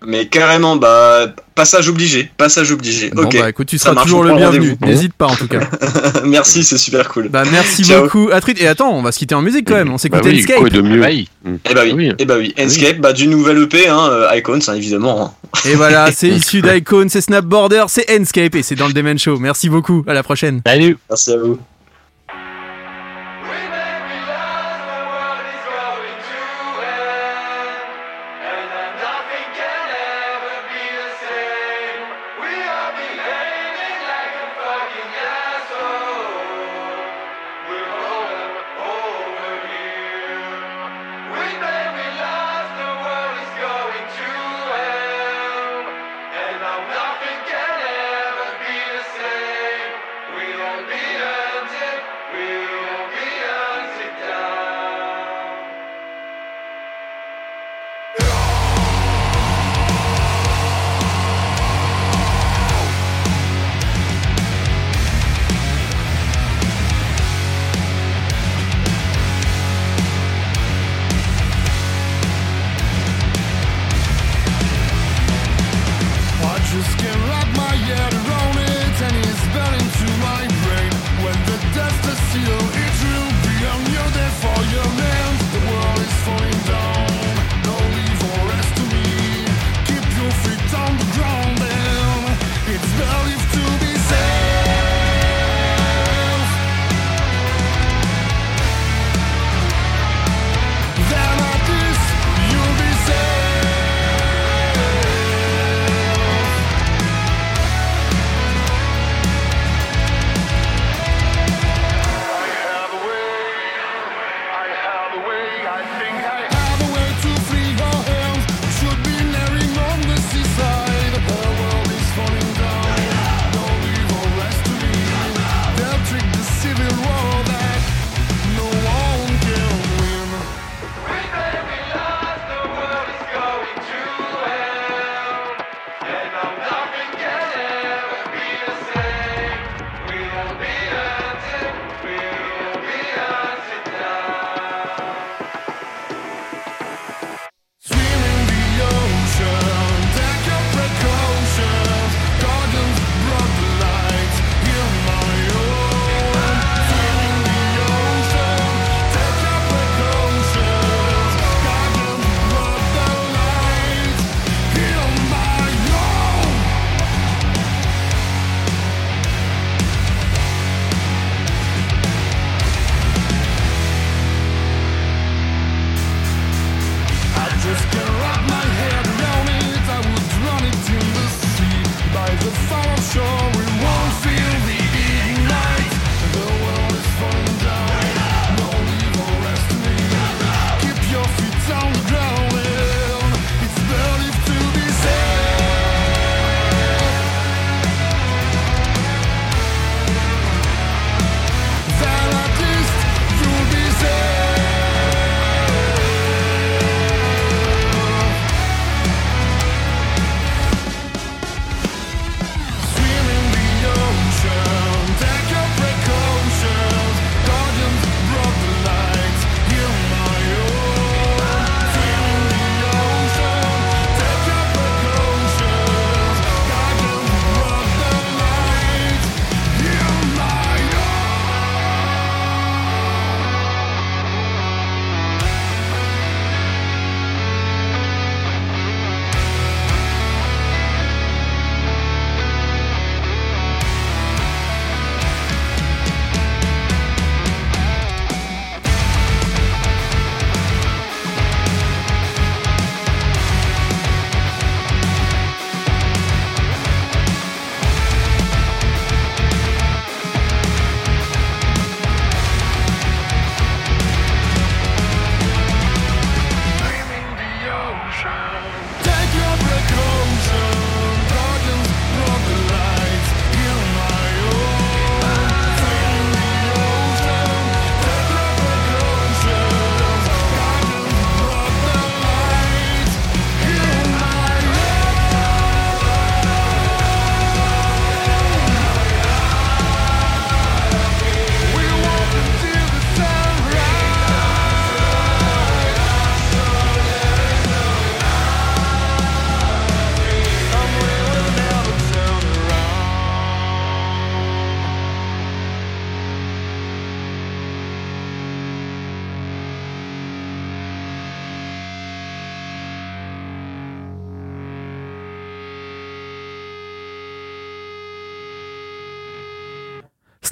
[0.06, 3.10] Mais carrément, bah passage obligé, passage obligé.
[3.10, 3.40] Bon, ok.
[3.40, 4.78] bah écoute, tu seras marche, toujours le bienvenu.
[4.82, 5.62] N'hésite pas en tout cas.
[6.24, 7.30] Merci, c'est super cool.
[7.30, 8.04] Bah merci Ciao.
[8.04, 8.30] beaucoup.
[8.32, 8.40] À.
[8.58, 9.92] Et attends, on va se quitter en musique quand même.
[9.92, 11.28] On s'écoute Bah oui, quoi de mieux Bah oui.
[11.66, 12.12] Eh bah oui, Oui.
[12.20, 12.54] eh bah oui.
[12.60, 15.34] Enscape, bah du nouvel EP, hein, euh, Icons, hein, évidemment.
[15.44, 15.60] hein.
[15.68, 19.40] Et voilà, c'est issu d'Icon, c'est Snapborder, c'est Enscape et c'est dans le Demen Show.
[19.40, 20.04] Merci beaucoup.
[20.08, 20.62] À la prochaine.
[20.66, 20.98] Salut.
[21.10, 21.58] Merci à vous.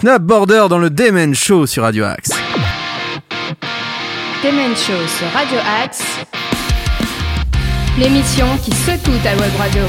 [0.06, 2.30] Snap Border dans le Demen Show sur Radio Axe.
[4.44, 6.04] Demen Show sur Radio Axe.
[7.98, 9.82] L'émission qui secoue ta web radio.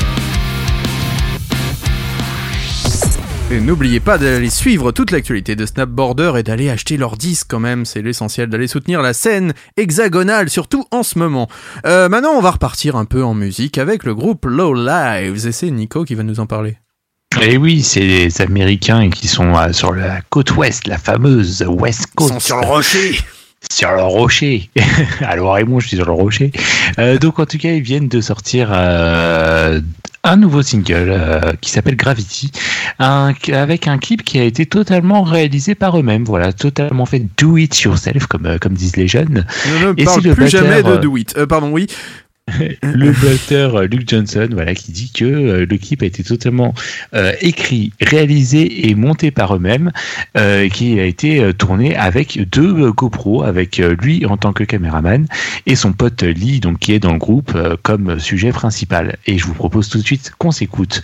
[3.51, 7.49] Et n'oubliez pas d'aller suivre toute l'actualité de Snap Border et d'aller acheter leurs disques
[7.51, 11.47] quand même, c'est l'essentiel d'aller soutenir la scène hexagonale, surtout en ce moment.
[11.85, 15.53] Euh, maintenant, on va repartir un peu en musique avec le groupe Low Lives et
[15.53, 16.79] c'est Nico qui va nous en parler.
[17.43, 22.07] Et oui, c'est les Américains qui sont euh, sur la côte ouest, la fameuse West
[22.15, 22.53] Coast.
[22.53, 23.19] rocher
[23.73, 24.71] sur le rocher.
[25.23, 26.53] Alors Raymond, je suis sur le rocher.
[26.99, 29.81] Euh, donc en tout cas, ils viennent de sortir euh,
[30.23, 32.53] un nouveau single euh, qui s'appelle Gravity,
[33.01, 36.25] un- avec un clip qui a été totalement réalisé par eux-mêmes.
[36.25, 39.45] Voilà, totalement fait do it yourself, comme, comme disent les jeunes.
[39.83, 41.45] Ne Et parle le plus jamais de Do It.
[41.47, 41.87] Pardon, oui.
[42.83, 46.75] Le batteur euh, Luke Johnson, voilà, qui dit que euh, le clip a été totalement
[47.15, 49.91] euh, écrit, réalisé et monté par eux-mêmes,
[50.37, 55.27] euh, qui a été euh, tourné avec deux GoPro, avec lui en tant que caméraman
[55.67, 59.17] et son pote Lee, donc qui est dans le groupe comme sujet principal.
[59.27, 61.03] Et je vous propose tout de suite qu'on s'écoute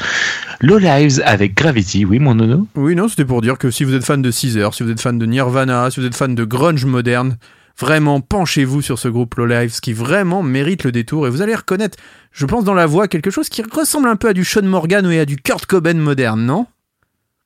[0.60, 2.05] Low Lives avec Gravity.
[2.05, 2.69] Oui, mon nono?
[2.77, 5.01] Oui, non, c'était pour dire que si vous êtes fan de Caesar, si vous êtes
[5.01, 7.36] fan de Nirvana, si vous êtes fan de grunge moderne,
[7.78, 11.55] vraiment penchez-vous sur ce groupe Low Lives qui vraiment mérite le détour et vous allez
[11.55, 11.99] reconnaître,
[12.32, 15.11] je pense dans la voix, quelque chose qui ressemble un peu à du Sean Morgan
[15.11, 16.66] et à du Kurt Cobain moderne, non?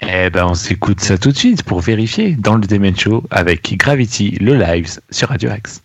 [0.00, 3.76] Eh ben, on s'écoute ça tout de suite pour vérifier dans le Demen Show avec
[3.78, 5.82] Gravity, Low Lives sur Radio Axe.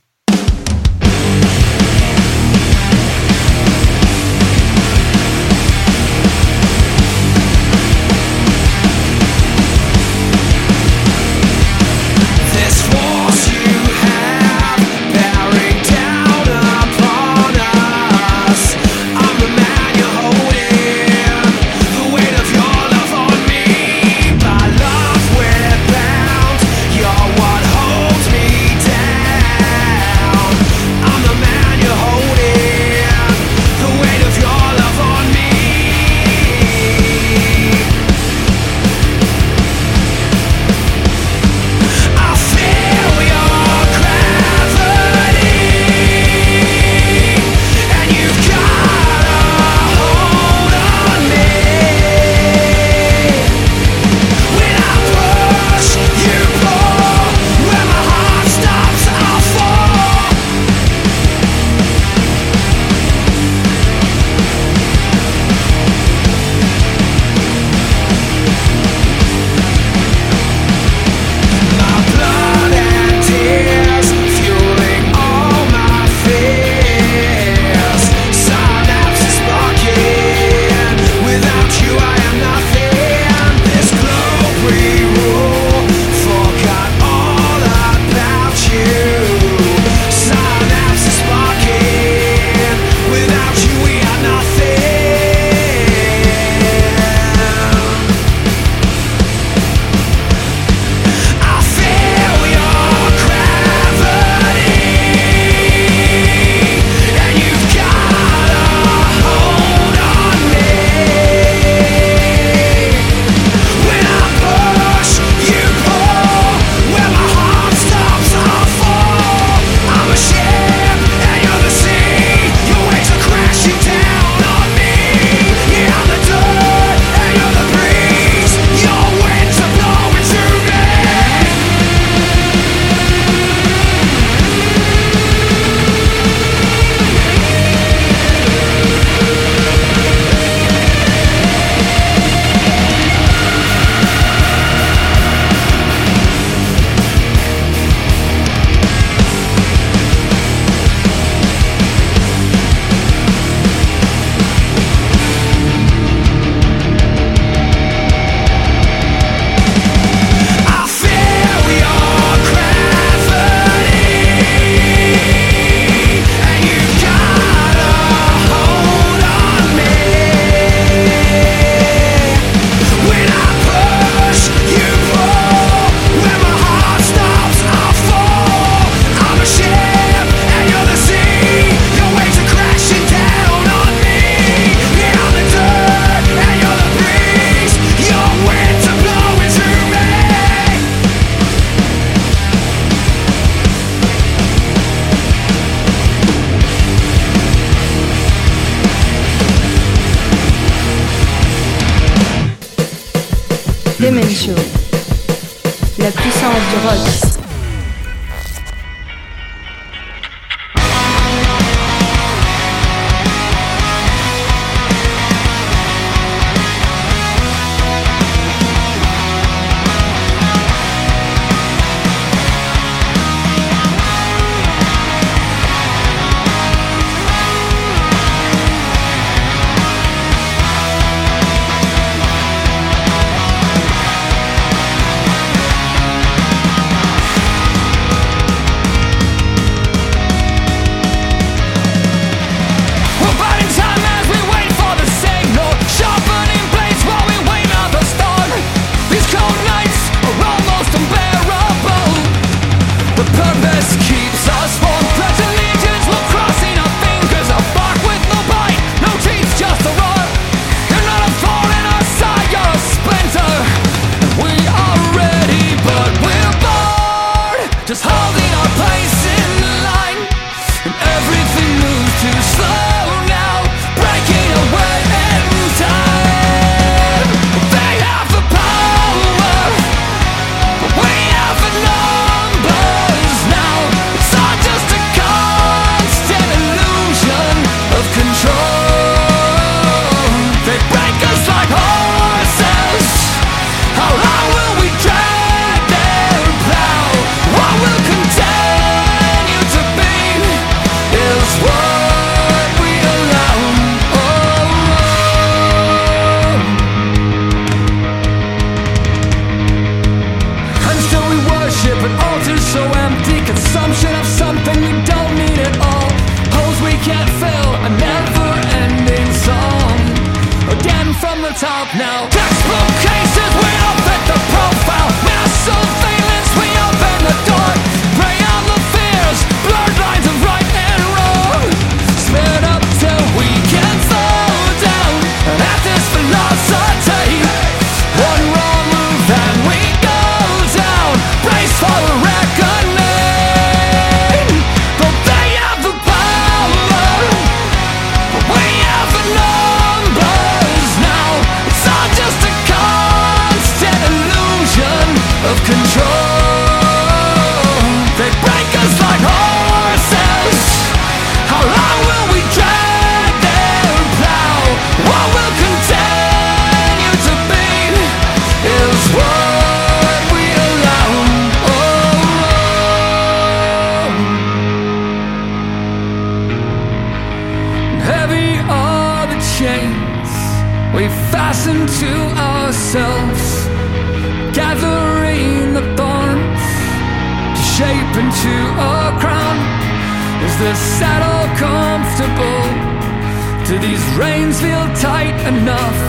[394.62, 396.00] feel tight enough?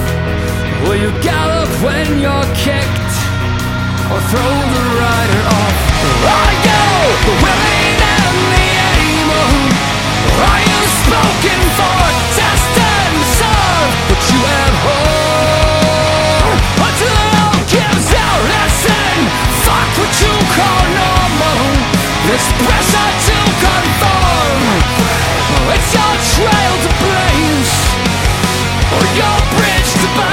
[0.84, 3.14] Will you gallop when you're kicked?
[4.12, 5.78] Or throw the rider off?
[6.44, 6.82] I go,
[7.28, 9.56] the willing and the able.
[10.36, 12.00] I am spoken for,
[12.36, 13.92] test and serve.
[14.08, 18.42] But you have hope until it all gives out.
[18.52, 19.16] Listen,
[19.64, 21.60] fuck what you call normal.
[22.28, 23.51] This pressure to
[28.94, 30.31] or your bridge to burn.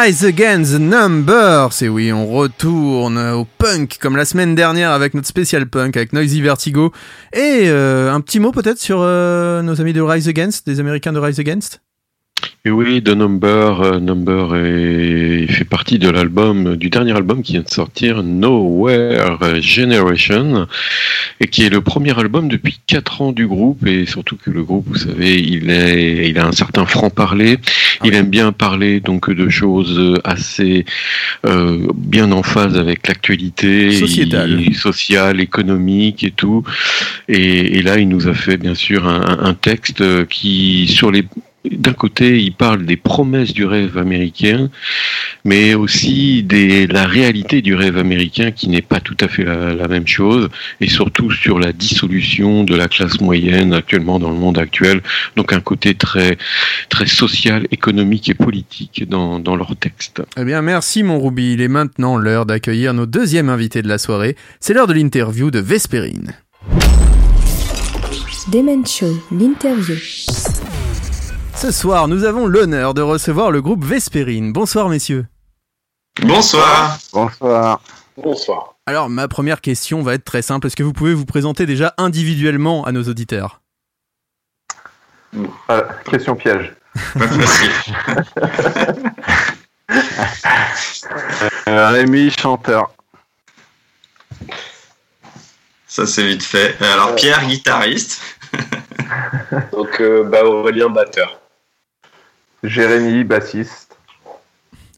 [0.00, 1.82] Rise Against the Numbers.
[1.82, 6.12] Et oui, on retourne au punk comme la semaine dernière avec notre spécial punk avec
[6.12, 6.92] Noisy Vertigo.
[7.32, 11.12] Et euh, un petit mot peut-être sur euh, nos amis de Rise Against, des Américains
[11.12, 11.80] de Rise Against?
[12.64, 17.42] Et oui, The Number, euh, Number est- il fait partie de l'album, du dernier album
[17.42, 20.66] qui vient de sortir, Nowhere Generation,
[21.40, 24.64] et qui est le premier album depuis 4 ans du groupe, et surtout que le
[24.64, 27.58] groupe, vous savez, il, est, il a un certain franc-parler,
[28.04, 30.84] il aime bien parler donc de choses assez
[31.46, 34.74] euh, bien en phase avec l'actualité Sociétale.
[34.74, 36.64] sociale, économique et tout.
[37.28, 41.24] Et, et là, il nous a fait bien sûr un, un- texte qui, sur les,
[41.70, 44.70] d'un côté, il parle des promesses du rêve américain,
[45.44, 49.74] mais aussi des, la réalité du rêve américain qui n'est pas tout à fait la,
[49.74, 50.48] la même chose,
[50.80, 55.02] et surtout sur la dissolution de la classe moyenne actuellement dans le monde actuel.
[55.36, 56.38] Donc un côté très,
[56.88, 60.22] très social, économique et politique dans, dans leur texte.
[60.36, 61.54] Eh bien, merci mon Ruby.
[61.54, 64.36] Il est maintenant l'heure d'accueillir nos deuxièmes invités de la soirée.
[64.60, 66.34] C'est l'heure de l'interview de Vespérine.
[68.52, 69.96] Demen Show, l'interview.
[71.60, 74.52] Ce soir, nous avons l'honneur de recevoir le groupe Vespérine.
[74.52, 75.26] Bonsoir messieurs.
[76.22, 76.96] Bonsoir.
[77.12, 77.80] Bonsoir.
[78.16, 78.74] Bonsoir.
[78.86, 80.68] Alors, ma première question va être très simple.
[80.68, 83.60] Est-ce que vous pouvez vous présenter déjà individuellement à nos auditeurs?
[85.68, 86.76] Ah, question piège.
[91.66, 92.92] Euh, Rémi, chanteur.
[95.86, 96.76] Ça c'est vite fait.
[96.82, 98.20] Alors Pierre, guitariste.
[99.72, 101.40] Donc, euh, bah, Aurélien, batteur.
[102.62, 103.96] Jérémy, bassiste.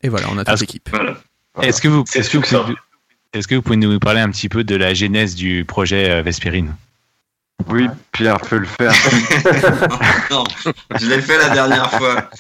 [0.03, 0.89] Et voilà, on a toute l'équipe.
[0.91, 1.16] Voilà.
[1.62, 5.65] Est-ce que vous, que, que pouvez nous parler un petit peu de la genèse du
[5.65, 6.74] projet euh, Vespérine
[7.69, 8.93] Oui, Pierre peut le faire.
[10.31, 10.45] non,
[10.99, 12.31] je l'ai fait la dernière fois.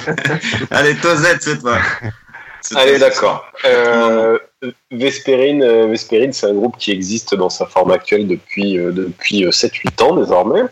[0.70, 1.78] Allez, Tosette fois.
[2.60, 3.44] C'est Allez, toi, d'accord.
[3.66, 4.38] Euh,
[4.90, 9.50] Vespérine, euh, Vespérine, c'est un groupe qui existe dans sa forme actuelle depuis, depuis euh,
[9.50, 10.62] 7-8 ans désormais.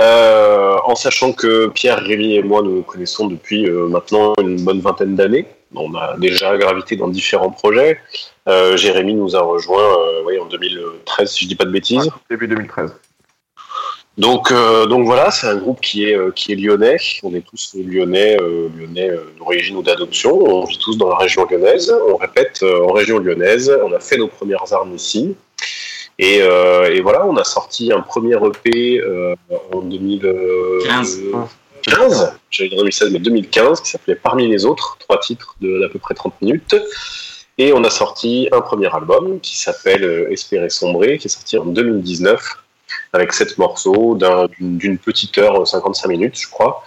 [0.00, 4.80] Euh, en sachant que Pierre, Rémi et moi nous connaissons depuis euh, maintenant une bonne
[4.80, 5.46] vingtaine d'années.
[5.74, 7.98] On a déjà gravité dans différents projets.
[8.48, 9.94] Euh, Jérémy nous a rejoint
[10.24, 12.10] oui, en 2013, si je dis pas de bêtises.
[12.30, 12.94] Début 2013.
[14.18, 16.96] Donc, donc voilà, c'est un groupe qui est, qui est lyonnais.
[17.22, 20.34] On est tous lyonnais, lyonnais d'origine ou d'adoption.
[20.34, 21.94] On vit tous dans la région lyonnaise.
[22.08, 23.72] On répète en région lyonnaise.
[23.84, 25.36] On a fait nos premières armes ici.
[26.22, 29.34] Et, euh, et voilà, on a sorti un premier EP euh,
[29.72, 31.20] en 2015.
[31.82, 35.98] 15, j'allais dire 2016, mais 2015, qui s'appelait Parmi les autres, trois titres d'à peu
[35.98, 36.76] près 30 minutes.
[37.56, 41.56] Et on a sorti un premier album qui s'appelle euh, Espérer sombrer, qui est sorti
[41.58, 42.38] en 2019
[43.12, 46.82] avec sept morceaux d'un- d'une petite heure, 55 minutes, je crois,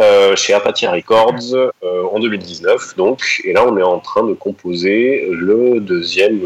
[0.00, 1.70] euh, chez Apathia Records euh,
[2.12, 2.96] en 2019.
[2.96, 6.40] Donc, et là, on est en train de composer le deuxième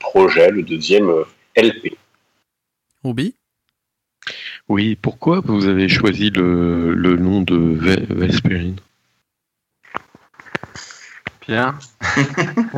[0.00, 1.24] projet, le deuxième
[1.58, 1.96] LP.
[4.68, 8.76] Oui, pourquoi vous avez choisi le, le nom de Ve- Vespérine?
[11.40, 11.78] Pierre?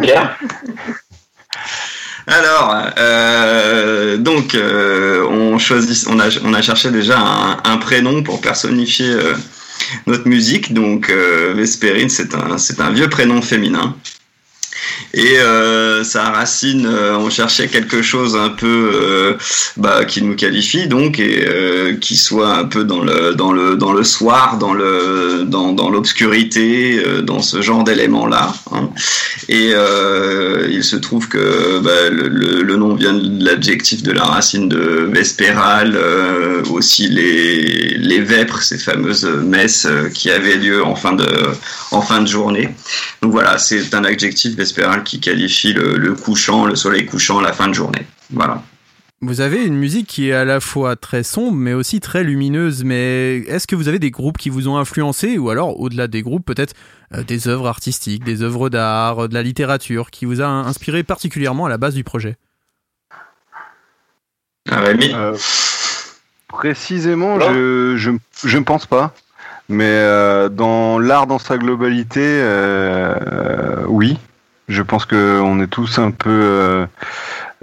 [0.00, 0.38] Pierre?
[2.26, 8.22] Alors, euh, donc, euh, on choisit, on a, on a cherché déjà un, un prénom
[8.22, 9.34] pour personnifier euh,
[10.06, 10.72] notre musique.
[10.72, 13.96] Donc, euh, Vespérine, c'est un, c'est un vieux prénom féminin.
[15.14, 19.34] Et euh, sa racine, euh, on cherchait quelque chose un peu euh,
[19.76, 23.76] bah, qui nous qualifie donc et euh, qui soit un peu dans le dans le
[23.76, 28.52] dans le soir, dans le dans dans l'obscurité, dans ce genre d'éléments là.
[28.72, 28.88] hein.
[29.48, 29.72] Et
[30.70, 32.28] il se trouve que bah, le,
[32.62, 35.98] le- nom vient de l'adjectif de la racine de vespéral,
[36.70, 41.26] aussi les, les vêpres, ces fameuses messes qui avaient lieu en fin de,
[41.90, 42.68] en fin de journée.
[43.22, 47.52] Donc voilà, c'est un adjectif vespéral qui qualifie le, le couchant, le soleil couchant, la
[47.52, 48.06] fin de journée.
[48.32, 48.62] Voilà.
[49.22, 52.84] Vous avez une musique qui est à la fois très sombre mais aussi très lumineuse.
[52.84, 56.22] Mais est-ce que vous avez des groupes qui vous ont influencé ou alors au-delà des
[56.22, 56.72] groupes peut-être
[57.14, 61.02] euh, des œuvres artistiques, des œuvres d'art, euh, de la littérature qui vous a inspiré
[61.02, 62.36] particulièrement à la base du projet?
[64.70, 65.36] Ah, Rémi Euh,
[66.48, 67.52] précisément, Non.
[67.52, 68.10] je, je
[68.46, 69.14] je ne pense pas.
[69.68, 74.18] Mais euh, dans l'art dans sa globalité, euh, oui.
[74.70, 76.86] Je pense que on est tous un peu euh,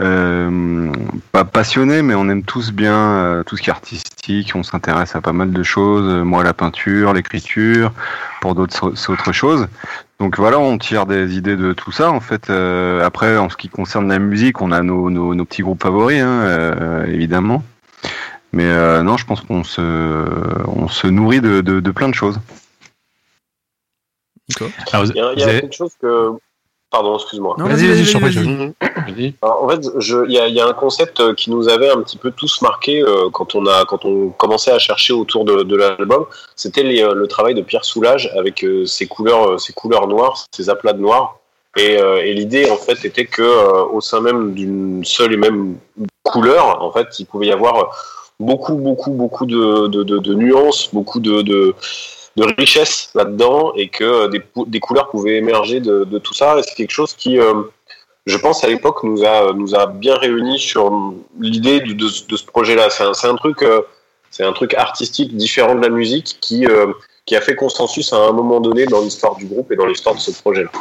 [0.02, 0.92] euh,
[1.32, 4.52] pas passionnés, mais on aime tous bien euh, tout ce qui est artistique.
[4.56, 6.24] On s'intéresse à pas mal de choses.
[6.26, 7.94] Moi, la peinture, l'écriture.
[8.42, 9.68] Pour d'autres, c'est autre chose.
[10.20, 12.12] Donc voilà, on tire des idées de tout ça.
[12.12, 15.46] En fait, Euh, après, en ce qui concerne la musique, on a nos, nos, nos
[15.46, 17.64] petits groupes favoris, hein, euh, évidemment.
[18.52, 19.82] Mais euh, non, je pense qu'on se,
[20.68, 22.40] on se nourrit de, de, de plein de choses.
[24.92, 26.32] Alors, Il y a, il y vous a avez- quelque chose que.
[26.90, 27.56] Pardon, excuse-moi.
[27.58, 28.40] Vas-y, vas-y, vas-y, je
[28.80, 29.34] vas-y.
[29.42, 29.82] En fait,
[30.28, 32.32] il y, a- il y a un concept euh, qui nous avait un petit peu
[32.32, 36.26] tous marqué euh, quand on a quand on commençait à chercher autour de, de l'album.
[36.56, 40.08] C'était les, euh, le travail de Pierre Soulages avec euh, ses couleurs, euh, ses couleurs
[40.08, 41.40] noires, ses aplats de noir.
[41.76, 45.38] Et, euh, et l'idée, en fait, était que euh, au sein même d'une seule et
[45.38, 45.76] même
[46.24, 47.96] couleur, en fait, il pouvait y avoir
[48.40, 51.42] beaucoup, beaucoup, beaucoup de, de, de, de nuances, beaucoup de,
[52.38, 56.58] de, richesse là-dedans, et que euh, des, couleurs pouvaient émerger de, tout ça.
[56.64, 57.64] C'est quelque chose qui, euh,
[58.26, 62.90] je pense, à l'époque, nous a, nous a bien réunis sur l'idée de, ce- projet-là.
[62.90, 63.82] C'est un, c'est un truc, euh,
[64.32, 66.66] c'est un truc artistique différent de la musique qui,
[67.26, 70.16] qui a fait consensus à un moment donné dans l'histoire du groupe et dans l'histoire
[70.16, 70.72] de ce projet-là.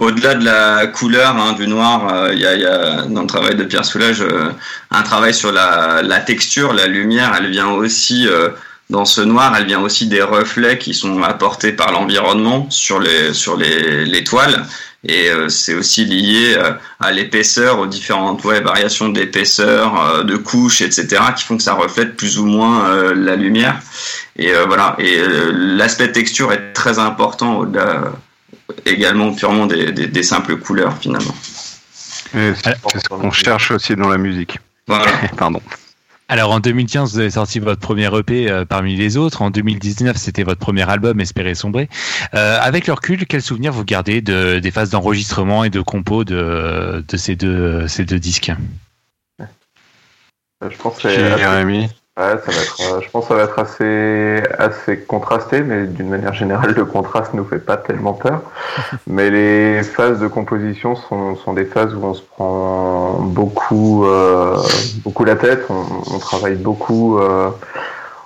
[0.00, 3.56] Au-delà de la couleur hein, du noir, euh, il y, y a dans le travail
[3.56, 4.50] de Pierre Soulages euh,
[4.92, 7.34] un travail sur la, la texture, la lumière.
[7.36, 8.50] Elle vient aussi euh,
[8.90, 13.34] dans ce noir, elle vient aussi des reflets qui sont apportés par l'environnement sur les
[13.34, 14.64] sur les, les toiles.
[15.04, 16.56] Et c'est aussi lié
[16.98, 22.40] à l'épaisseur, aux différentes variations d'épaisseur, de couches, etc., qui font que ça reflète plus
[22.40, 23.78] ou moins la lumière.
[24.36, 24.96] Et voilà.
[24.98, 25.22] Et
[25.52, 28.10] l'aspect texture est très important au-delà
[28.86, 31.34] également purement des, des, des simples couleurs finalement.
[32.32, 34.58] C'est ce qu'on cherche aussi dans la musique.
[34.86, 35.10] Voilà.
[35.36, 35.60] Pardon.
[36.30, 39.40] Alors en 2015, vous avez sorti votre premier EP euh, parmi les autres.
[39.40, 41.88] En 2019, c'était votre premier album, Espérer sombrer.
[42.34, 46.24] Euh, avec le recul, quel souvenir vous gardez de, des phases d'enregistrement et de compo
[46.24, 48.52] de, de ces, deux, ces deux disques?
[49.40, 49.44] Euh,
[50.70, 51.88] Je pense que c'est Jérémy.
[52.18, 55.86] Ouais, ça va être, euh, je pense que ça va être assez, assez contrasté, mais
[55.86, 58.42] d'une manière générale, le contraste nous fait pas tellement peur.
[59.06, 64.56] Mais les phases de composition sont, sont des phases où on se prend beaucoup, euh,
[65.04, 67.50] beaucoup la tête, on, on travaille beaucoup euh,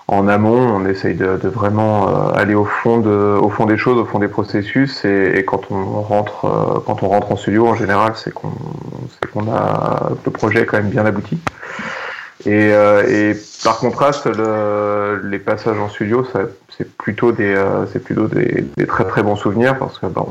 [0.08, 3.76] en amont, on essaye de, de vraiment euh, aller au fond, de, au fond des
[3.76, 7.36] choses, au fond des processus, et, et quand on rentre, euh, quand on rentre en
[7.36, 8.52] studio, en général, c'est qu'on,
[9.10, 11.38] c'est qu'on a le projet est quand même bien abouti.
[12.46, 16.26] Et, euh, et par contraste, le, les passages en studio,
[16.76, 20.24] c'est plutôt des, euh, c'est plutôt des, des très très bons souvenirs parce que ben,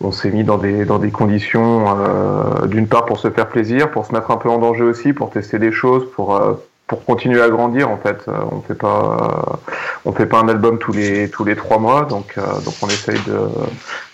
[0.00, 3.48] on, on s'est mis dans des dans des conditions euh, d'une part pour se faire
[3.48, 6.40] plaisir, pour se mettre un peu en danger aussi, pour tester des choses, pour
[6.86, 8.24] pour continuer à grandir en fait.
[8.28, 9.58] Euh, on fait pas
[10.04, 12.86] on fait pas un album tous les tous les trois mois, donc euh, donc on
[12.86, 13.38] essaye de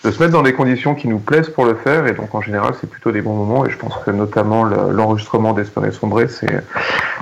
[0.03, 2.41] de se mettre dans des conditions qui nous plaisent pour le faire et donc en
[2.41, 6.27] général c'est plutôt des bons moments et je pense que notamment le- l'enregistrement d'Espérer sombrer
[6.27, 6.63] c'est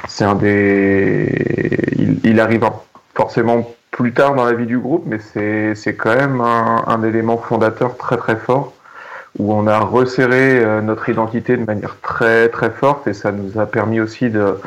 [0.08, 2.84] c'est un des il, il arrive en-
[3.14, 7.04] forcément plus tard dans la vie du groupe mais c'est c'est quand même un, un
[7.04, 8.72] élément fondateur très très fort
[9.40, 13.60] où on a resserré euh, notre identité de manière très très forte et ça nous
[13.60, 14.58] a permis aussi de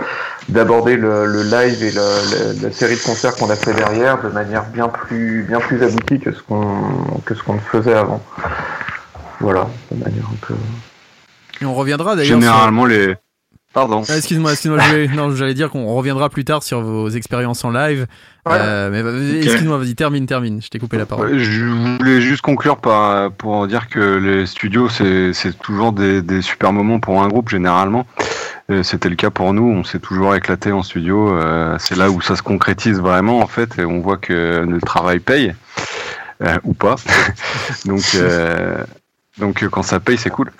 [0.48, 4.20] d'aborder le, le live et le- le- la série de concerts qu'on a fait derrière
[4.22, 6.64] de manière bien plus bien plus aboutie que ce qu'on
[7.26, 8.22] que ce qu'on faisait avant.
[9.40, 10.54] Voilà, de manière un peu.
[11.60, 12.40] Et on reviendra d'ailleurs.
[12.40, 13.16] Généralement, les.
[13.74, 14.02] Pardon.
[14.08, 14.80] Ah, excuse-moi, excuse-moi,
[15.16, 18.06] non, j'allais dire qu'on reviendra plus tard sur vos expériences en live.
[18.48, 20.62] Euh, mais excuse-moi, vas-y, termine, termine.
[20.62, 21.32] Je t'ai coupé la parole.
[21.32, 26.22] Ouais, Je voulais juste conclure par, pour dire que les studios, c'est c'est toujours des,
[26.22, 28.06] des super moments pour un groupe, généralement.
[28.70, 31.36] Euh, C'était le cas pour nous, on s'est toujours éclaté en studio.
[31.36, 34.80] euh, c'est là où ça se concrétise vraiment, en fait, et on voit que le
[34.80, 35.52] travail paye,
[36.42, 36.94] euh, ou pas.
[37.86, 38.76] donc, euh,
[39.38, 40.50] donc, euh, quand ça paye, c'est cool.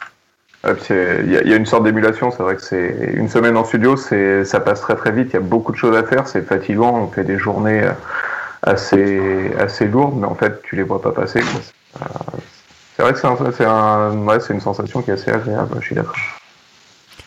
[0.83, 3.29] C'est- Il y, a- il y a une sorte d'émulation, c'est vrai que c'est une
[3.29, 5.97] semaine en studio, c'est ça passe très très vite, il y a beaucoup de choses
[5.97, 7.93] à faire, c'est fatigant, on fait des journées euh,
[8.63, 11.41] assez assez lourdes, mais en fait tu les vois pas passer.
[11.43, 12.07] C'est euh,
[12.97, 15.87] c'est vrai que c'est un, un, ouais, c'est une sensation qui est assez agréable, je
[15.87, 16.15] suis d'accord.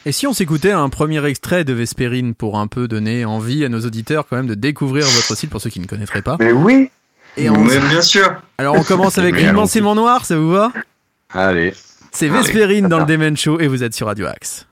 [0.05, 3.69] Et si on s'écoutait un premier extrait de Vespérine pour un peu donner envie à
[3.69, 6.38] nos auditeurs quand même de découvrir votre site pour ceux qui ne connaîtraient pas?
[6.39, 6.89] Mais oui
[7.35, 7.57] Et on...
[7.57, 8.34] Mais bien sûr.
[8.57, 10.72] Alors on commence avec l'immensément noir, ça vous va?
[11.34, 11.73] Allez.
[12.11, 12.38] C'est Allez.
[12.39, 14.67] Vespérine dans le Demen Show et vous êtes sur Radio Axe.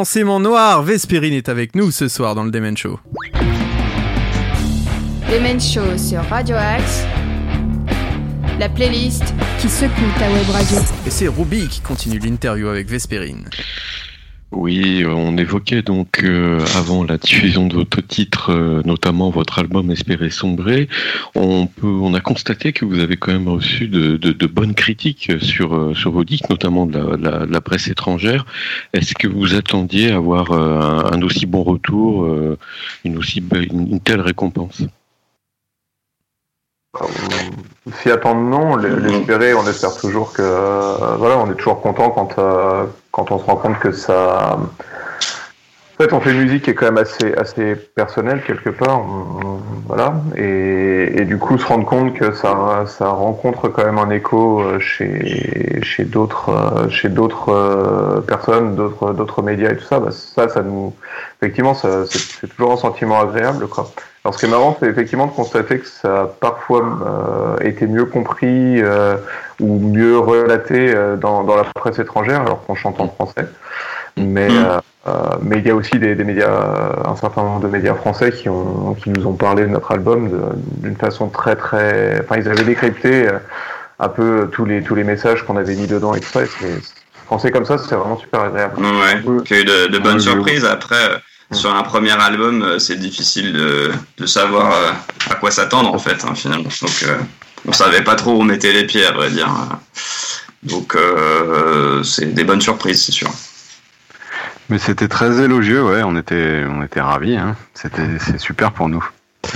[0.00, 2.98] L'immensément noir Vespérine est avec nous ce soir dans le Demen Show.
[5.30, 7.04] Demen Show sur Radio Axe.
[8.58, 10.78] La playlist qui secoue ta web radio.
[11.06, 13.44] Et c'est Ruby qui continue l'interview avec Vespérine.
[14.52, 19.92] Oui, on évoquait donc euh, avant la diffusion de votre titre, euh, notamment votre album
[19.92, 20.88] Espérer sombrer,
[21.36, 24.16] on peut, on a constaté que vous avez quand même reçu de,
[24.46, 28.44] bonnes critiques sur euh, vos disques, notamment de la, la- la presse étrangère.
[28.92, 32.26] Est-ce que vous attendiez avoir euh, un, un aussi bon retour,
[33.04, 33.40] une aussi
[33.70, 34.82] une, une telle récompense?
[38.02, 38.76] S'y attendre, non.
[38.76, 40.42] L'espérer, on espère toujours que.
[40.42, 44.58] euh, voilà, on est toujours content quand, euh, quand on se rend compte que ça.
[44.58, 49.02] En fait, on fait une musique qui est quand même assez, assez personnelle quelque part.
[49.86, 50.14] voilà.
[50.34, 54.60] Et, et du coup, se rendre compte que ça, ça rencontre quand même un écho
[54.60, 60.48] euh, chez, chez d'autres chez d'autres personnes, d'autres d'autres médias et tout ça, bah, ça,
[60.48, 60.94] ça nous.
[61.40, 63.90] Effectivement, c'est toujours un sentiment agréable, quoi.
[64.24, 67.86] Alors, ce qui est marrant, c'est effectivement de constater que ça a parfois euh, été
[67.86, 69.16] mieux compris euh,
[69.60, 73.46] ou mieux relaté euh, dans, dans la presse étrangère, alors qu'on chante en français.
[74.18, 74.78] Mais euh,
[75.08, 76.50] euh, mais il y a aussi des, des médias,
[77.06, 80.28] un certain nombre de médias français qui ont qui nous ont parlé de notre album
[80.82, 82.20] d'une façon très très.
[82.20, 83.38] Enfin, ils avaient décrypté euh,
[83.98, 86.42] un peu tous les tous les messages qu'on avait mis dedans et tout ça.
[86.42, 86.46] Et
[87.38, 88.74] c'est comme ça, c'est vraiment super agréable.
[88.78, 90.66] Ouais, a eu de, de bonnes surprises.
[90.66, 91.16] Après, euh,
[91.52, 94.92] sur un premier album, euh, c'est difficile de, de savoir euh,
[95.30, 96.68] à quoi s'attendre en fait, hein, finalement.
[96.80, 97.18] Donc, euh,
[97.66, 99.52] on savait pas trop où on mettait les pieds, à vrai dire.
[100.62, 103.30] Donc, euh, c'est des bonnes surprises, c'est sûr.
[104.68, 107.36] Mais c'était très élogieux, ouais, on était, on était ravis.
[107.36, 107.56] Hein.
[107.74, 109.04] C'était, c'est super pour nous.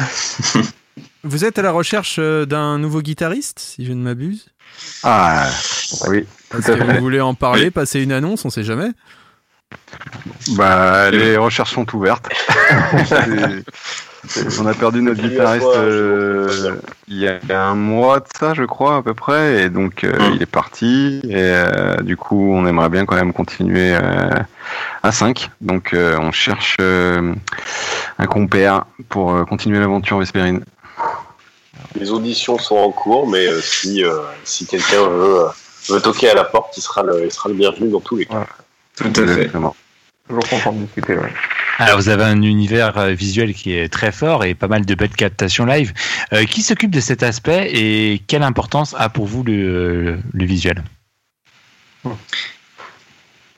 [1.22, 4.46] Vous êtes à la recherche d'un nouveau guitariste, si je ne m'abuse?
[5.04, 5.48] Ah,
[6.08, 6.26] oui.
[6.50, 8.90] À que vous voulez en parler, passer une annonce, on sait jamais
[10.56, 12.28] Bah, les recherches sont ouvertes.
[14.58, 16.76] On a perdu notre guitariste euh,
[17.08, 20.16] il y a un mois de ça, je crois, à peu près, et donc euh,
[20.34, 21.20] il est parti.
[21.24, 23.94] Et euh, du coup, on aimerait bien quand même continuer
[25.02, 25.50] à 5.
[25.60, 30.64] Donc, on cherche un compère pour continuer l'aventure Vespérine.
[31.94, 34.02] Les auditions sont en cours, mais si,
[34.42, 35.44] si quelqu'un veut,
[35.90, 38.24] veut toquer à la porte, il sera le, il sera le bienvenu dans tous les
[38.24, 38.46] cas.
[38.96, 39.50] Tout à fait.
[40.28, 41.32] Toujours content de discuter, ouais.
[41.78, 44.94] Alors vous avez un univers euh, visuel qui est très fort et pas mal de
[44.94, 45.92] belles captations live.
[46.32, 50.82] Euh, qui s'occupe de cet aspect et quelle importance a pour vous le, le visuel?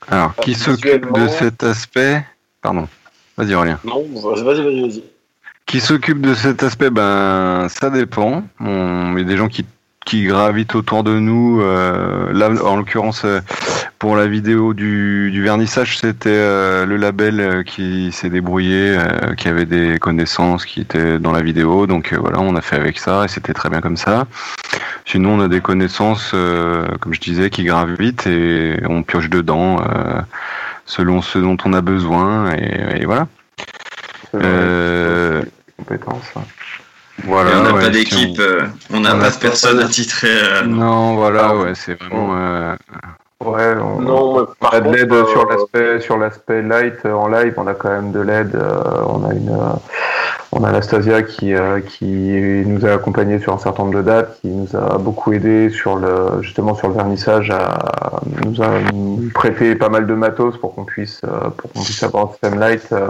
[0.09, 2.25] Alors, qui s'occupe de cet aspect?
[2.61, 2.87] Pardon.
[3.37, 3.79] Vas-y, Aurélien.
[3.83, 4.81] Non, vas-y, vas-y, vas-y.
[4.81, 5.03] vas-y.
[5.65, 8.43] Qui s'occupe de cet aspect Ben, ça dépend.
[8.59, 9.65] On- Il y a des gens qui,
[10.07, 11.61] qui gravitent autour de nous.
[11.61, 13.41] euh, là, en l'occurrence, euh,
[13.99, 19.49] pour la vidéo du, du vernissage, c'était euh, le label qui s'est débrouillé, euh, qui
[19.49, 21.87] avait des connaissances, qui étaient dans la vidéo.
[21.87, 24.27] Donc voilà, on a fait avec ça et c'était très bien comme ça.
[25.05, 29.77] Sinon, on a des connaissances, comme je disais, qui gravitent et on pioche dedans
[30.85, 33.27] selon ce dont on a besoin et, et voilà.
[34.35, 35.41] Euh,
[35.77, 36.33] compétences.
[37.23, 38.61] Voilà, Et on n'a ouais, pas si d'équipe, on- euh,
[38.93, 40.27] on n'a pas de personne attitrée.
[40.29, 42.35] euh, Non, voilà, ouais, c'est vraiment.
[42.37, 42.75] euh,
[43.43, 47.27] Ouais, on, Non, on a de l'aide euh, sur l'aspect sur l'aspect light euh, en
[47.27, 47.53] live.
[47.57, 48.55] On a quand même de l'aide.
[48.55, 49.73] euh, on a une euh,
[50.59, 54.39] on a Anastasia qui euh, qui nous a accompagnés sur un certain nombre de dates,
[54.41, 57.77] qui nous a beaucoup aidé sur le justement sur le vernissage, à,
[58.43, 58.69] nous a
[59.35, 62.59] prêté pas mal de matos pour qu'on puisse euh, pour qu'on puisse avoir un système
[62.59, 63.09] light euh,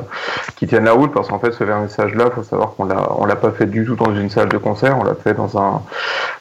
[0.58, 1.14] qui tienne la route.
[1.14, 3.96] Parce qu'en fait, ce vernissage-là, faut savoir qu'on l'a on l'a pas fait du tout
[3.96, 4.98] dans une salle de concert.
[5.00, 5.82] On l'a fait dans un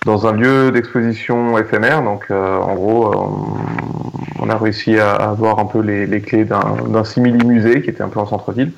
[0.04, 2.02] dans un lieu d'exposition éphémère.
[2.02, 6.20] Donc, euh, en gros, euh, on- on a réussi à avoir un peu les, les
[6.20, 8.72] clés d'un d'un simili-musée qui était un peu en centre-ville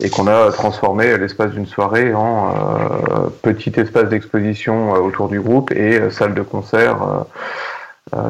[0.00, 5.40] et qu'on a transformé l'espace d'une soirée en euh, petit espace d'exposition euh, autour du
[5.40, 6.96] groupe et euh, salle de concert.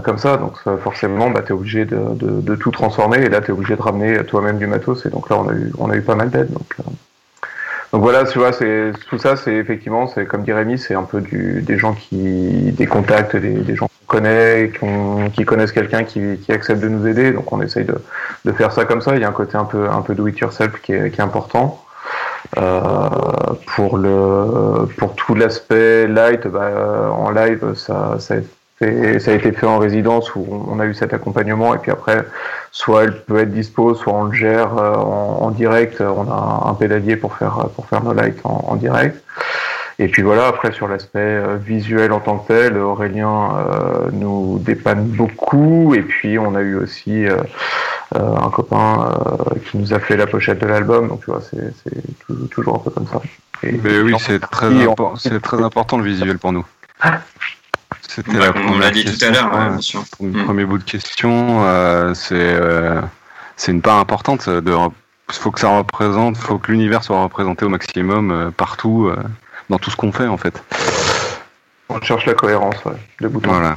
[0.02, 3.52] comme ça, donc forcément, bah, tu es obligé de, tout transformer et là, tu es
[3.52, 6.00] obligé de ramener toi-même du matos et donc là, on a eu, on a eu
[6.00, 6.50] pas mal d'aide.
[6.52, 6.76] Donc,
[7.94, 11.04] donc voilà, tu vois, c'est tout ça, c'est effectivement, c'est comme dit Rémi, c'est un
[11.04, 16.40] peu des gens qui, des contacts, des, gens qu'on connaît, qui, qui connaissent quelqu'un qui,
[16.48, 17.30] accepte de nous aider.
[17.30, 19.14] Donc on essaye de, faire ça comme ça.
[19.14, 21.83] Il y a un côté un peu, un peu do it yourself qui est important.
[22.58, 23.08] Euh,
[23.74, 29.66] pour le, pour tout l'aspect light, bah, euh, en live, ça, ça a été, fait
[29.66, 32.24] en résidence où on a eu cet accompagnement et puis après,
[32.70, 36.00] soit elle peut être dispo, soit on le gère euh, en, direct.
[36.00, 39.22] On a un pédalier pour faire pour faire nos lights en, en direct.
[39.98, 45.04] Et puis voilà, après sur l'aspect visuel en tant que tel, Aurélien euh, nous dépanne
[45.04, 45.94] beaucoup.
[45.94, 47.36] Et puis on a eu aussi euh,
[48.14, 49.10] un copain
[49.52, 51.08] euh, qui nous a fait la pochette de l'album.
[51.08, 53.20] Donc tu vois, c'est c'est tou- toujours un peu comme ça.
[53.62, 56.64] Et- Mais oui, c'est très, impor- c'est très important le visuel pour nous.
[58.08, 59.68] C'était comme on l'a dit tout à l'heure, ouais, ouais.
[59.70, 60.04] bien sûr.
[60.16, 60.44] Pour le Mm.
[60.44, 63.00] premier bout de question, euh, c'est euh,
[63.56, 64.48] c'est une part importante.
[64.48, 64.74] De,
[65.30, 69.16] faut que ça représente, faut que l'univers soit représenté au maximum euh, partout, euh,
[69.70, 70.62] dans tout ce qu'on fait en fait.
[71.88, 73.50] On cherche la cohérence, ouais, de bout en bout.
[73.54, 73.76] Voilà.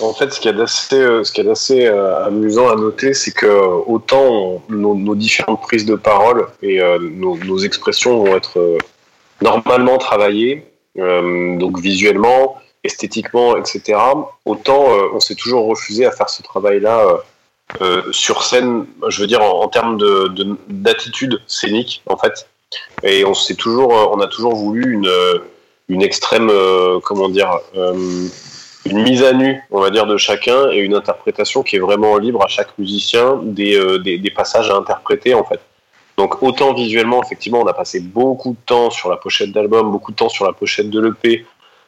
[0.00, 3.14] En fait, ce qu'il y a d'assez, euh, ce a d'assez euh, amusant à noter,
[3.14, 8.78] c'est que euh, autant nos, différentes prises de parole et nos, expressions vont être
[9.42, 13.98] normalement travaillées, donc visuellement, esthétiquement, etc.
[14.44, 17.04] Autant on s'est toujours refusé à faire ce travail-là
[18.12, 18.86] sur scène.
[19.08, 22.48] Je veux dire en, termes de, de- d'attitude scénique, en fait.
[23.02, 25.10] Et on s'est toujours, on a toujours voulu une,
[25.88, 26.50] une extrême,
[27.02, 27.50] comment dire.
[28.90, 32.18] Une mise à nu, on va dire, de chacun et une interprétation qui est vraiment
[32.18, 35.60] libre à chaque musicien des, euh, des, des passages à interpréter en fait.
[36.16, 40.10] Donc autant visuellement, effectivement, on a passé beaucoup de temps sur la pochette d'album, beaucoup
[40.10, 41.46] de temps sur la pochette de l'EP,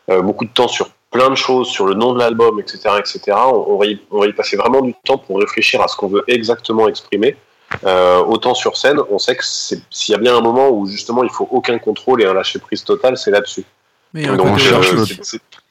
[0.09, 3.20] euh, beaucoup de temps sur plein de choses, sur le nom de l'album, etc., etc.
[3.35, 5.97] On, on, va y, on va y passer vraiment du temps pour réfléchir à ce
[5.97, 7.36] qu'on veut exactement exprimer.
[7.85, 11.22] Euh, autant sur scène, on sait que s'il y a bien un moment où justement
[11.22, 13.64] il faut aucun contrôle et un lâcher prise total, c'est là-dessus.
[14.12, 14.36] Mais il y a un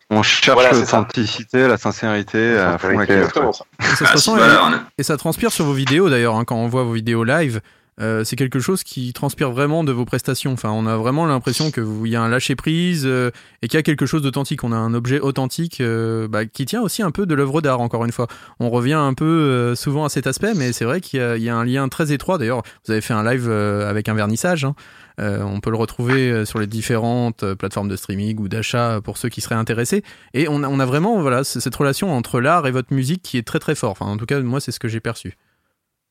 [0.09, 3.65] on cherche euh, Voilà, l'authenticité, la sincérité à fond la exactement ça.
[3.79, 6.83] Et ça, se Ah, et ça transpire sur vos vidéos d'ailleurs, hein, quand on voit
[6.83, 7.61] vos vidéos live.
[8.01, 10.53] Euh, c'est quelque chose qui transpire vraiment de vos prestations.
[10.53, 13.31] Enfin, on a vraiment l'impression que vous- il y a un lâcher prise euh,
[13.61, 14.63] et qu'il y a quelque chose d'authentique.
[14.63, 17.81] On a un objet authentique euh, bah, qui tient aussi un peu de l'œuvre d'art.
[17.81, 18.27] Encore une fois,
[18.59, 21.49] on revient un peu euh, souvent à cet aspect, mais c'est vrai qu'il y, y
[21.49, 22.37] a un lien très étroit.
[22.37, 24.65] D'ailleurs, vous avez fait un live euh, avec un vernissage.
[24.65, 24.75] hein.
[25.21, 29.41] On peut le retrouver sur les différentes plateformes de streaming ou d'achat pour ceux qui
[29.41, 30.01] seraient intéressés.
[30.33, 33.37] Et on a, on a vraiment voilà cette relation entre l'art et votre musique qui
[33.37, 33.91] est très très fort.
[33.91, 35.35] Enfin, en tout cas, moi, c'est ce que j'ai perçu.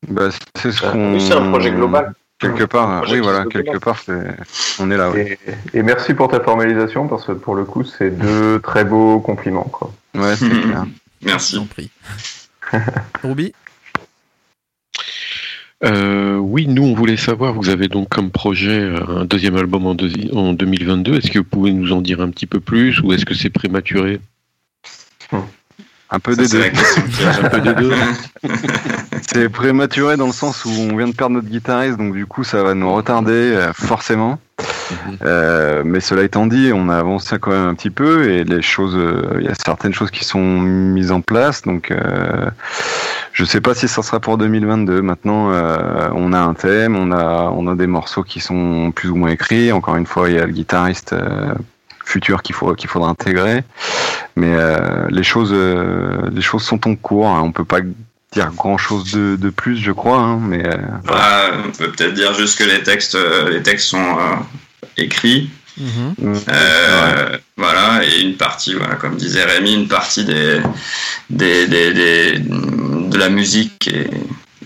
[0.07, 1.19] Bah, c'est ce Oui, qu'on.
[1.19, 2.13] c'est un projet global.
[2.39, 4.37] Quelque part, oui, voilà, quelque part, c'est-
[4.79, 5.11] on est là.
[5.17, 5.37] Et,
[5.73, 9.65] et merci pour ta formalisation parce que pour le coup, c'est deux très beaux compliments.
[9.65, 9.91] Quoi.
[10.15, 10.85] Ouais, c'est clair.
[11.21, 11.59] Merci.
[11.65, 11.91] Prie.
[13.23, 13.53] Ruby?
[15.83, 19.85] Euh, oui, nous, on voulait savoir, vous avez donc comme projet euh, un deuxième album
[19.85, 21.15] en, deuxi- en 2022.
[21.17, 23.49] Est-ce que vous pouvez nous en dire un petit peu plus ou est-ce que c'est
[23.49, 24.19] prématuré?
[26.11, 26.63] Un peu Ça, des c'est deux.
[26.63, 27.39] la question piège.
[27.43, 27.93] Un peu des deux
[29.21, 32.43] C'est prématuré dans le sens où on vient de perdre notre guitariste, donc du coup
[32.43, 34.39] ça va nous retarder euh, forcément.
[35.23, 38.61] Euh, mais cela étant dit, on a avancé quand même un petit peu et les
[38.63, 41.61] choses, euh, il y a certaines choses qui sont mises en place.
[41.61, 42.49] Donc, euh,
[43.33, 45.01] je sais pas si ça sera pour 2022.
[45.03, 49.09] Maintenant, euh, on a un thème, on a, on a des morceaux qui sont plus
[49.09, 49.71] ou moins écrits.
[49.71, 51.53] Encore une fois, il y a le guitariste euh,
[52.09, 53.63] futur qu'il faut, qu'il faudra intégrer.
[54.35, 57.27] Mais euh, les choses, euh, les choses sont en cours.
[57.27, 57.41] hein.
[57.43, 57.79] On peut pas
[58.33, 60.17] dire grand chose de, de plus, je crois.
[60.19, 60.77] hein, mais euh,
[61.07, 63.17] Ah, on peut peut-être dire juste que les textes,
[63.51, 64.35] les textes sont euh,
[64.97, 65.49] écrits.
[65.77, 66.35] Mhm.
[66.49, 70.59] Euh, Voilà, et une partie, voilà, comme disait Rémi, une partie des,
[71.29, 74.09] des, des, des- de la musique est,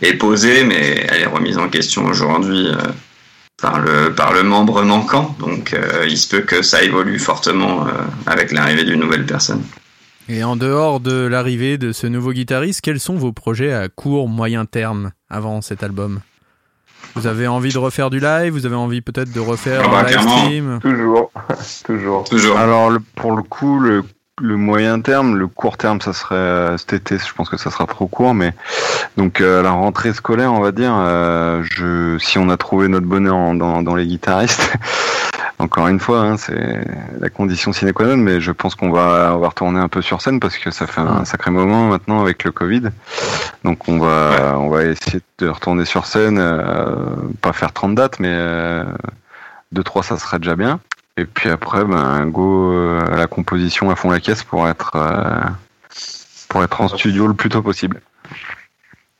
[0.07, 2.75] est posée, mais elle est remise en question aujourd'hui euh,
[3.63, 5.35] par, le, par le membre manquant.
[5.39, 7.91] Donc euh, il se peut que ça évolue fortement euh,
[8.27, 9.63] avec l'arrivée d'une nouvelle personne.
[10.29, 14.29] Et en dehors de l'arrivée de ce nouveau guitariste, quels sont vos projets à court,
[14.29, 16.19] moyen terme avant cet album?
[17.15, 18.53] Vous avez envie de refaire du live?
[18.53, 20.37] Vous avez envie peut-être de refaire Ah bah, un live clairement.
[20.43, 20.79] stream?
[20.81, 21.31] Toujours,
[21.85, 22.23] toujours.
[22.25, 22.57] Toujours.
[22.57, 24.03] Alors le- pour le coup, le,
[24.41, 27.17] le moyen terme, le court terme, ça serait euh, cet été.
[27.19, 28.53] Je pense que ça sera trop court, mais
[29.15, 32.87] donc euh, à la rentrée scolaire, on va dire, euh, je, si on a trouvé
[32.87, 34.73] notre bonheur en- dans, dans les guitaristes,
[35.59, 36.83] encore une fois, hein, c'est
[37.19, 40.01] la condition sine qua non, mais je pense qu'on va on va retourner un peu
[40.01, 42.89] sur scène parce que ça fait un sacré moment maintenant avec le Covid.
[43.63, 47.05] Donc on va on va essayer de retourner sur scène, euh,
[47.41, 48.83] pas faire 30 dates, mais euh,
[49.75, 50.79] 2-3 ça serait déjà bien.
[51.17, 54.91] Et puis après, ben, go euh, à la composition à fond la caisse pour être,
[54.95, 55.41] euh,
[56.49, 58.01] pour être en studio le plus tôt possible.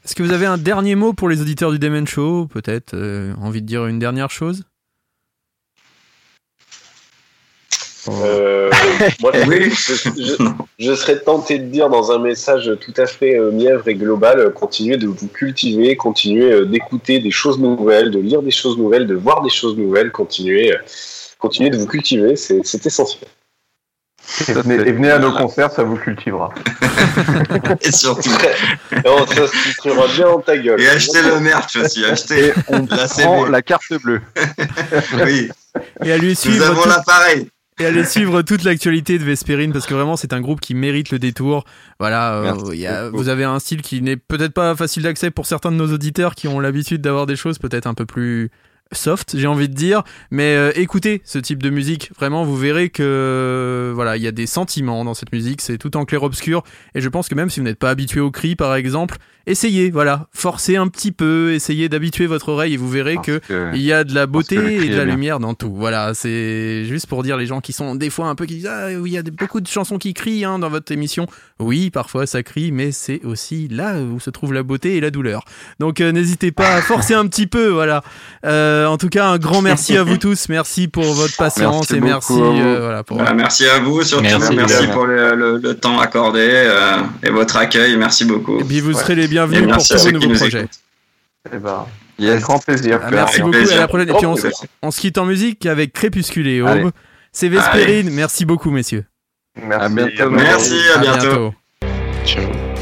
[0.03, 3.33] Est-ce que vous avez un dernier mot pour les auditeurs du Demen Show Peut-être euh,
[3.41, 4.63] envie de dire une dernière chose?
[8.09, 8.69] Euh,
[9.21, 13.51] moi, je, je- je serais tenté de dire dans un message tout à fait euh,
[13.51, 18.19] mièvre et global, euh, continuez de vous cultiver, continuez euh, d'écouter des choses nouvelles, de
[18.19, 20.79] lire des choses nouvelles, de voir des choses nouvelles, continuez, euh,
[21.43, 23.29] continuez de vous cultiver, c'est c'est essentiel.
[24.47, 26.53] Et venez, et venez à nos concerts, ça vous cultivera.
[27.81, 28.29] Et surtout,
[28.93, 30.79] Et on se titrera bien dans ta gueule.
[30.79, 34.21] et achetez le merch aussi, achetez Et on la prend la carte bleue.
[35.25, 35.49] Oui,
[36.05, 37.49] Et à lui nous suivre avons tout- l'appareil.
[37.79, 41.11] et allez suivre toute l'actualité de Vesperine parce que vraiment c'est un groupe qui mérite
[41.11, 41.65] le détour.
[41.99, 45.47] Voilà, euh, y a- vous avez un style qui n'est peut-être pas facile d'accès pour
[45.47, 48.51] certains de nos auditeurs qui ont l'habitude d'avoir des choses peut-être un peu plus
[48.95, 52.89] soft, j'ai envie de dire, mais euh, écoutez ce type de musique, vraiment vous verrez
[52.89, 56.63] que voilà, il y a des sentiments dans cette musique, c'est tout en clair-obscur
[56.95, 59.91] et je pense que même si vous n'êtes pas habitué au cri par exemple, essayez,
[59.91, 63.41] voilà, forcez un petit peu, essayez d'habituer votre oreille et vous verrez que
[63.73, 65.73] il y a de la beauté et de la lumière dans tout.
[65.73, 68.67] Voilà, c'est juste pour dire les gens qui sont des fois un peu qui disent
[68.67, 71.27] ah oui, il y a beaucoup de chansons qui crient hein, dans votre émission.
[71.59, 75.11] Oui, parfois ça crie, mais c'est aussi là où se trouve la beauté et la
[75.11, 75.43] douleur.
[75.79, 78.03] Donc euh, n'hésitez pas à forcer un petit peu, voilà.
[78.45, 80.49] Euh, en tout cas, un grand merci à vous tous.
[80.49, 83.17] Merci pour votre patience Merci et merci à euh, voilà pour.
[83.17, 84.23] Voilà, merci à vous surtout.
[84.23, 87.95] Merci, Merci, pour le, le- le temps accordé euh, et votre accueil.
[87.97, 88.59] Merci beaucoup.
[88.59, 89.01] Et puis vous Ouais.
[89.01, 90.67] serez les Et bienvenus pour merci à tous vos nouveaux projets.
[91.53, 91.85] Eh ben,
[92.19, 92.41] Yes.
[92.43, 92.99] grand plaisir.
[93.03, 93.51] Ah, merci Avec beaucoup.
[93.57, 93.77] plaisir.
[93.77, 94.09] À la prochaine.
[94.09, 94.47] Et puis on, se-
[94.81, 96.69] on quitte en musique avec Crépuscule et Aube.
[96.69, 96.85] Allez.
[97.31, 98.09] C'est Vespérine.
[98.11, 99.05] Merci beaucoup, messieurs.
[99.61, 99.83] Merci.
[99.83, 100.29] À bientôt.
[100.29, 101.53] Merci, à bientôt.
[102.25, 102.72] Ciao.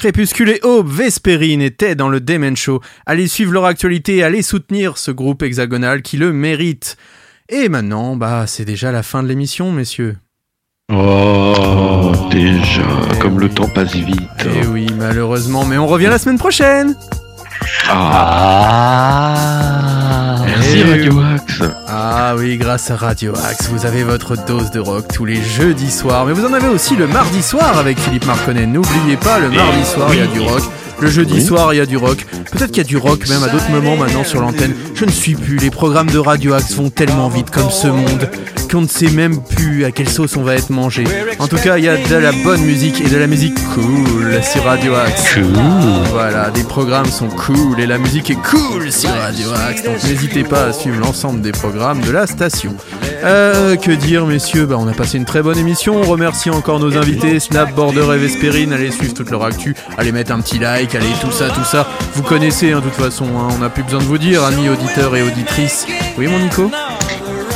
[0.00, 2.80] Crépuscule et Aube, Vespérine étaient dans le Demen Show.
[3.04, 6.96] Allez suivre leur actualité et allez soutenir ce groupe hexagonal qui le mérite.
[7.50, 10.16] Et maintenant, bah, c'est déjà la fin de l'émission, messieurs.
[10.90, 12.80] Oh, déjà,
[13.20, 14.16] comme le temps passe vite.
[14.42, 16.96] Eh oui, malheureusement, mais on revient la semaine prochaine.
[17.90, 19.10] Ah,
[20.60, 21.24] Merci Eh Radio oui.
[21.34, 21.62] Axe.
[21.88, 25.90] Ah oui, grâce à Radio Axe, vous avez votre dose de rock tous les jeudis
[25.90, 28.66] soirs, mais vous en avez aussi le mardi soir avec Philippe Marconnet.
[28.66, 30.62] N'oubliez pas, le mardi soir, il y a du rock.
[31.00, 31.42] Le jeudi Oui.
[31.42, 32.26] soir, il y a du rock.
[32.52, 34.74] Peut-être qu'il y a du rock même à d'autres moments maintenant sur l'antenne.
[34.94, 35.56] Je ne suis plus.
[35.56, 38.28] Les programmes de Radio Axe vont tellement vite comme ce monde
[38.70, 41.02] qu'on ne sait même plus à quelle sauce on va être mangé.
[41.40, 44.38] En tout cas, il y a de la bonne musique et de la musique cool
[44.44, 45.38] sur Radio Axe.
[46.12, 49.82] Voilà, des programmes sont cool et la musique est cool sur Radio Axe.
[49.82, 52.74] Donc n'hésitez pas à suivre l'ensemble des programmes de la station.
[53.24, 54.66] Euh, que dire, messieurs?
[54.66, 55.96] Bah, On a passé une très bonne émission.
[55.96, 58.72] On remercie encore nos invités, Snap, Border et Vespérine.
[58.72, 59.74] Allez suivre toute leur actu.
[59.96, 60.94] Allez mettre un petit like.
[60.94, 61.86] Allez, tout ça, tout ça.
[62.14, 63.24] Vous connaissez, hein, de toute façon.
[63.38, 65.86] hein, on n'a plus besoin de vous dire, amis auditeurs et auditrices.
[66.18, 66.70] Oui, mon Nico?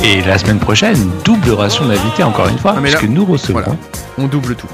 [0.03, 3.25] Et la semaine prochaine, double ration d'invités encore une fois, Ah, mais là- puisque nous
[3.25, 3.61] recevrons.
[3.61, 3.77] Voilà.
[4.17, 4.67] On double tout.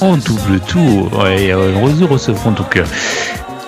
[0.00, 2.84] En double tour, ouais, euh, nous recevrons donc euh,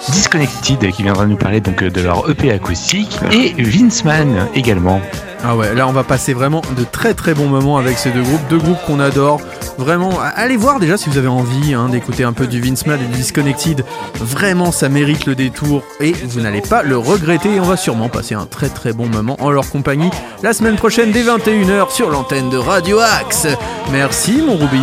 [0.09, 5.01] Disconnected qui viendra nous parler donc euh, de leur EP acoustique et Vince Mann également.
[5.43, 8.23] Ah ouais, là on va passer vraiment de très très bons moments avec ces deux
[8.23, 9.41] groupes, deux groupes qu'on adore.
[9.79, 13.01] Vraiment, allez voir déjà si vous avez envie hein, d'écouter un peu du Vince Mann
[13.01, 13.85] et du Disconnected.
[14.17, 17.55] Vraiment, ça mérite le détour et vous n'allez pas le regretter.
[17.55, 20.11] Et on va sûrement passer un très très bon moment en leur compagnie
[20.43, 23.47] la semaine prochaine dès 21h sur l'antenne de Radio Axe.
[23.91, 24.83] Merci mon Ruby.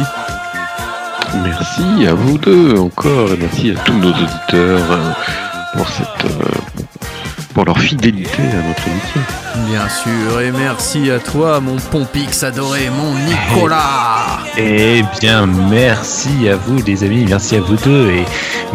[1.35, 5.11] Merci à vous deux encore, et merci à tous nos auditeurs euh,
[5.73, 6.45] pour cette euh,
[7.57, 9.19] pour leur fidélité à notre émission.
[9.67, 14.37] Bien sûr, et merci à toi mon Pompix adoré, mon Nicolas.
[14.59, 18.23] Eh bien, merci à vous les amis, merci à vous deux et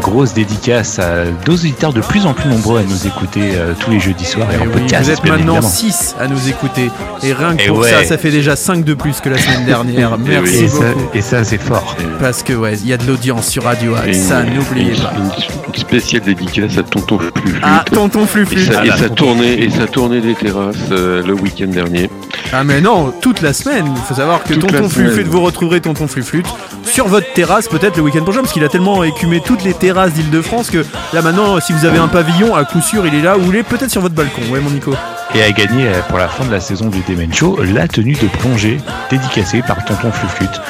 [0.01, 3.93] grosse dédicace à nos auditeurs de plus en plus nombreux à nous écouter euh, tous
[3.93, 5.05] les jeudis soirs et, Eh en oui, podcast.
[5.05, 5.69] vous êtes maintenant évidemment.
[5.69, 6.91] 6 à nous écouter.
[7.23, 7.89] Et rien que Eh pour ouais.
[7.91, 10.15] ça, ça fait déjà 5 de plus que la semaine dernière.
[10.27, 11.11] Et Merci et ça- beaucoup.
[11.15, 11.95] et ça, c'est fort.
[12.19, 15.13] Parce que ouais, il y a de l'audience sur Radio Axe, Et ça n'oubliez pas.
[15.17, 15.31] Une,
[15.69, 17.61] une spéciale dédicace à Tonton Fluflute.
[17.63, 18.72] Ah, Tonton Et Fluflute.
[18.73, 22.11] Sa, et sa tournée et sa tournée des terrasses euh, le week-end dernier.
[22.53, 23.87] Ah mais non, toute la semaine.
[23.95, 24.89] Il faut savoir que Toute Tonton.
[24.89, 26.47] Fluflute, vous retrouverez Tonton Fluflute
[26.85, 30.13] sur votre terrasse peut-être le week-end prochain parce qu'il a tellement écumé toutes les terrasses
[30.13, 30.85] d'Île-de-France que
[31.15, 33.57] là maintenant, si vous avez un pavillon, à coup sûr, il est là ou il
[33.57, 34.43] est peut-être sur votre balcon.
[34.51, 34.95] Ouais, mon Nico.
[35.35, 38.13] Et a gagné euh, pour la fin de la saison du Demen Show la tenue
[38.13, 38.79] de plongée
[39.11, 40.61] dédicacée par Tonton Fluflute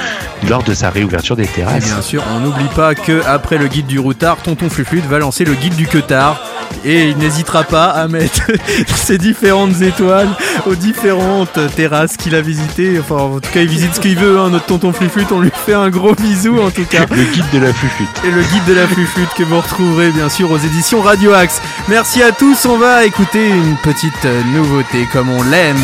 [0.48, 1.84] lors de sa réouverture des Et terrasses.
[1.84, 5.44] bien sûr, on n'oublie pas que après le guide du routard, Tonton Fluflute va lancer
[5.44, 6.40] le guide du queutard.
[6.84, 8.50] Et il n'hésitera pas à mettre
[8.94, 10.30] ses différentes étoiles
[10.66, 12.98] aux différentes terrasses qu'il a visitées.
[12.98, 15.32] Enfin, en tout cas, il visite ce qu'il veut, hein, notre Tonton Fluflute.
[15.32, 17.06] On lui fait un gros bisou en tout cas.
[17.10, 18.08] Le guide de la Fluflute.
[18.24, 21.60] Et le guide de la flûte que vous retrouverez bien sûr aux éditions Radio Axe.
[21.88, 25.80] Merci à tous, on va écouter une petite nouveauté comme on l'aime.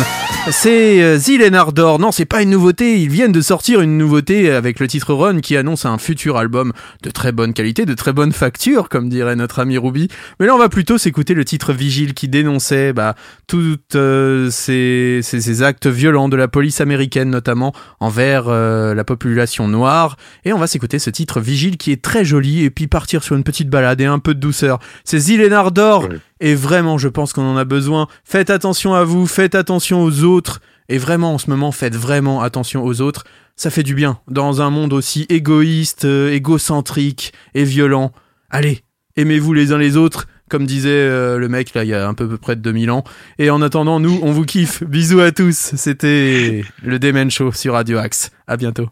[0.51, 1.99] C'est euh, Zillen Ardor.
[1.99, 5.41] Non, c'est pas une nouveauté, ils viennent de sortir une nouveauté avec le titre Run
[5.41, 6.71] qui annonce un futur album
[7.03, 10.07] de très bonne qualité, de très bonne facture, comme dirait notre ami Ruby.
[10.39, 13.15] Mais là, on va plutôt s'écouter le titre Vigile qui dénonçait bah,
[13.47, 19.03] toutes euh, ces, ces- ces actes violents de la police américaine, notamment envers euh, la
[19.03, 20.15] population noire.
[20.45, 23.35] Et on va s'écouter ce titre Vigile qui est très joli et puis partir sur
[23.35, 24.77] une petite balade et un peu de douceur.
[25.03, 26.03] C'est Zilénar d'or
[26.39, 28.07] et vraiment, je pense qu'on en a besoin.
[28.23, 30.61] Faites attention à vous, faites attention aux autres.
[30.89, 33.23] Et vraiment, en ce moment, faites vraiment attention aux autres.
[33.55, 38.11] Ça fait du bien dans un monde aussi égoïste, euh, égocentrique et violent.
[38.51, 38.81] Allez,
[39.15, 42.13] aimez-vous les uns les autres, comme disait euh, le mec là il y a un
[42.13, 43.03] peu, peu près de 2000 ans.
[43.37, 44.83] Et en attendant, nous, on vous kiffe.
[44.83, 45.71] Bisous à tous.
[45.75, 48.31] C'était le Demen Show sur Radio Axe.
[48.47, 48.89] À bientôt.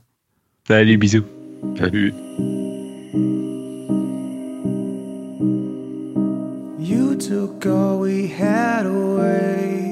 [0.68, 1.24] Salut, bisous.
[1.78, 2.14] Salut.
[6.80, 9.92] You took all we had away.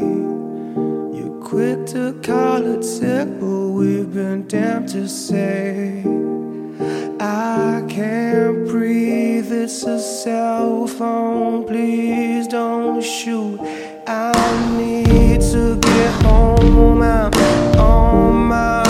[1.14, 6.04] You're quick to call it sick, but we've been damned to say.
[6.80, 11.66] I can't breathe, it's a cell phone.
[11.66, 13.60] Please don't shoot.
[14.08, 14.32] I
[14.78, 17.02] need to get home.
[17.02, 17.34] I'm
[17.80, 18.85] on my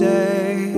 [0.00, 0.72] say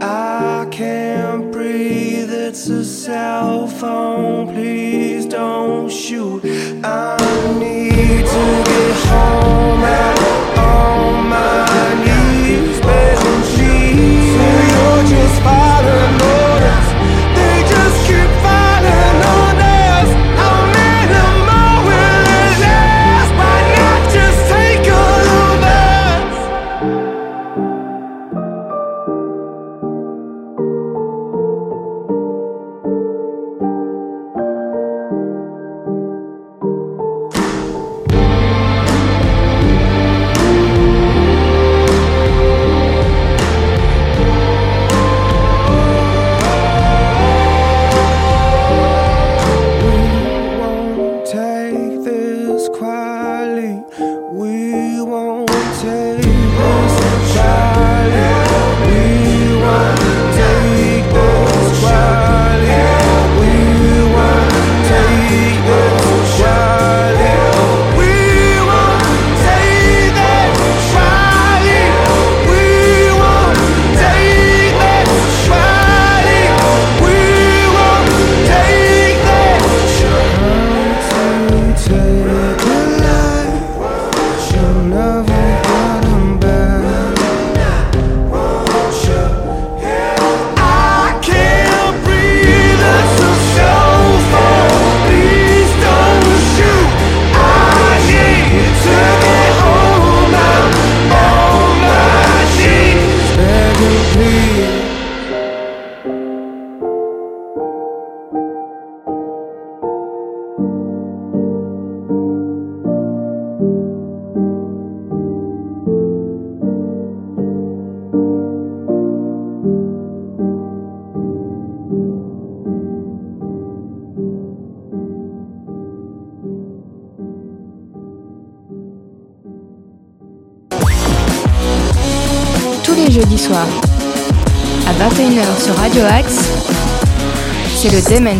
[0.00, 6.44] I can't breathe, it's a cell phone, please don't shoot.
[6.84, 7.16] I
[7.58, 11.63] need to get home and on my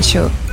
[0.05, 0.44] Show.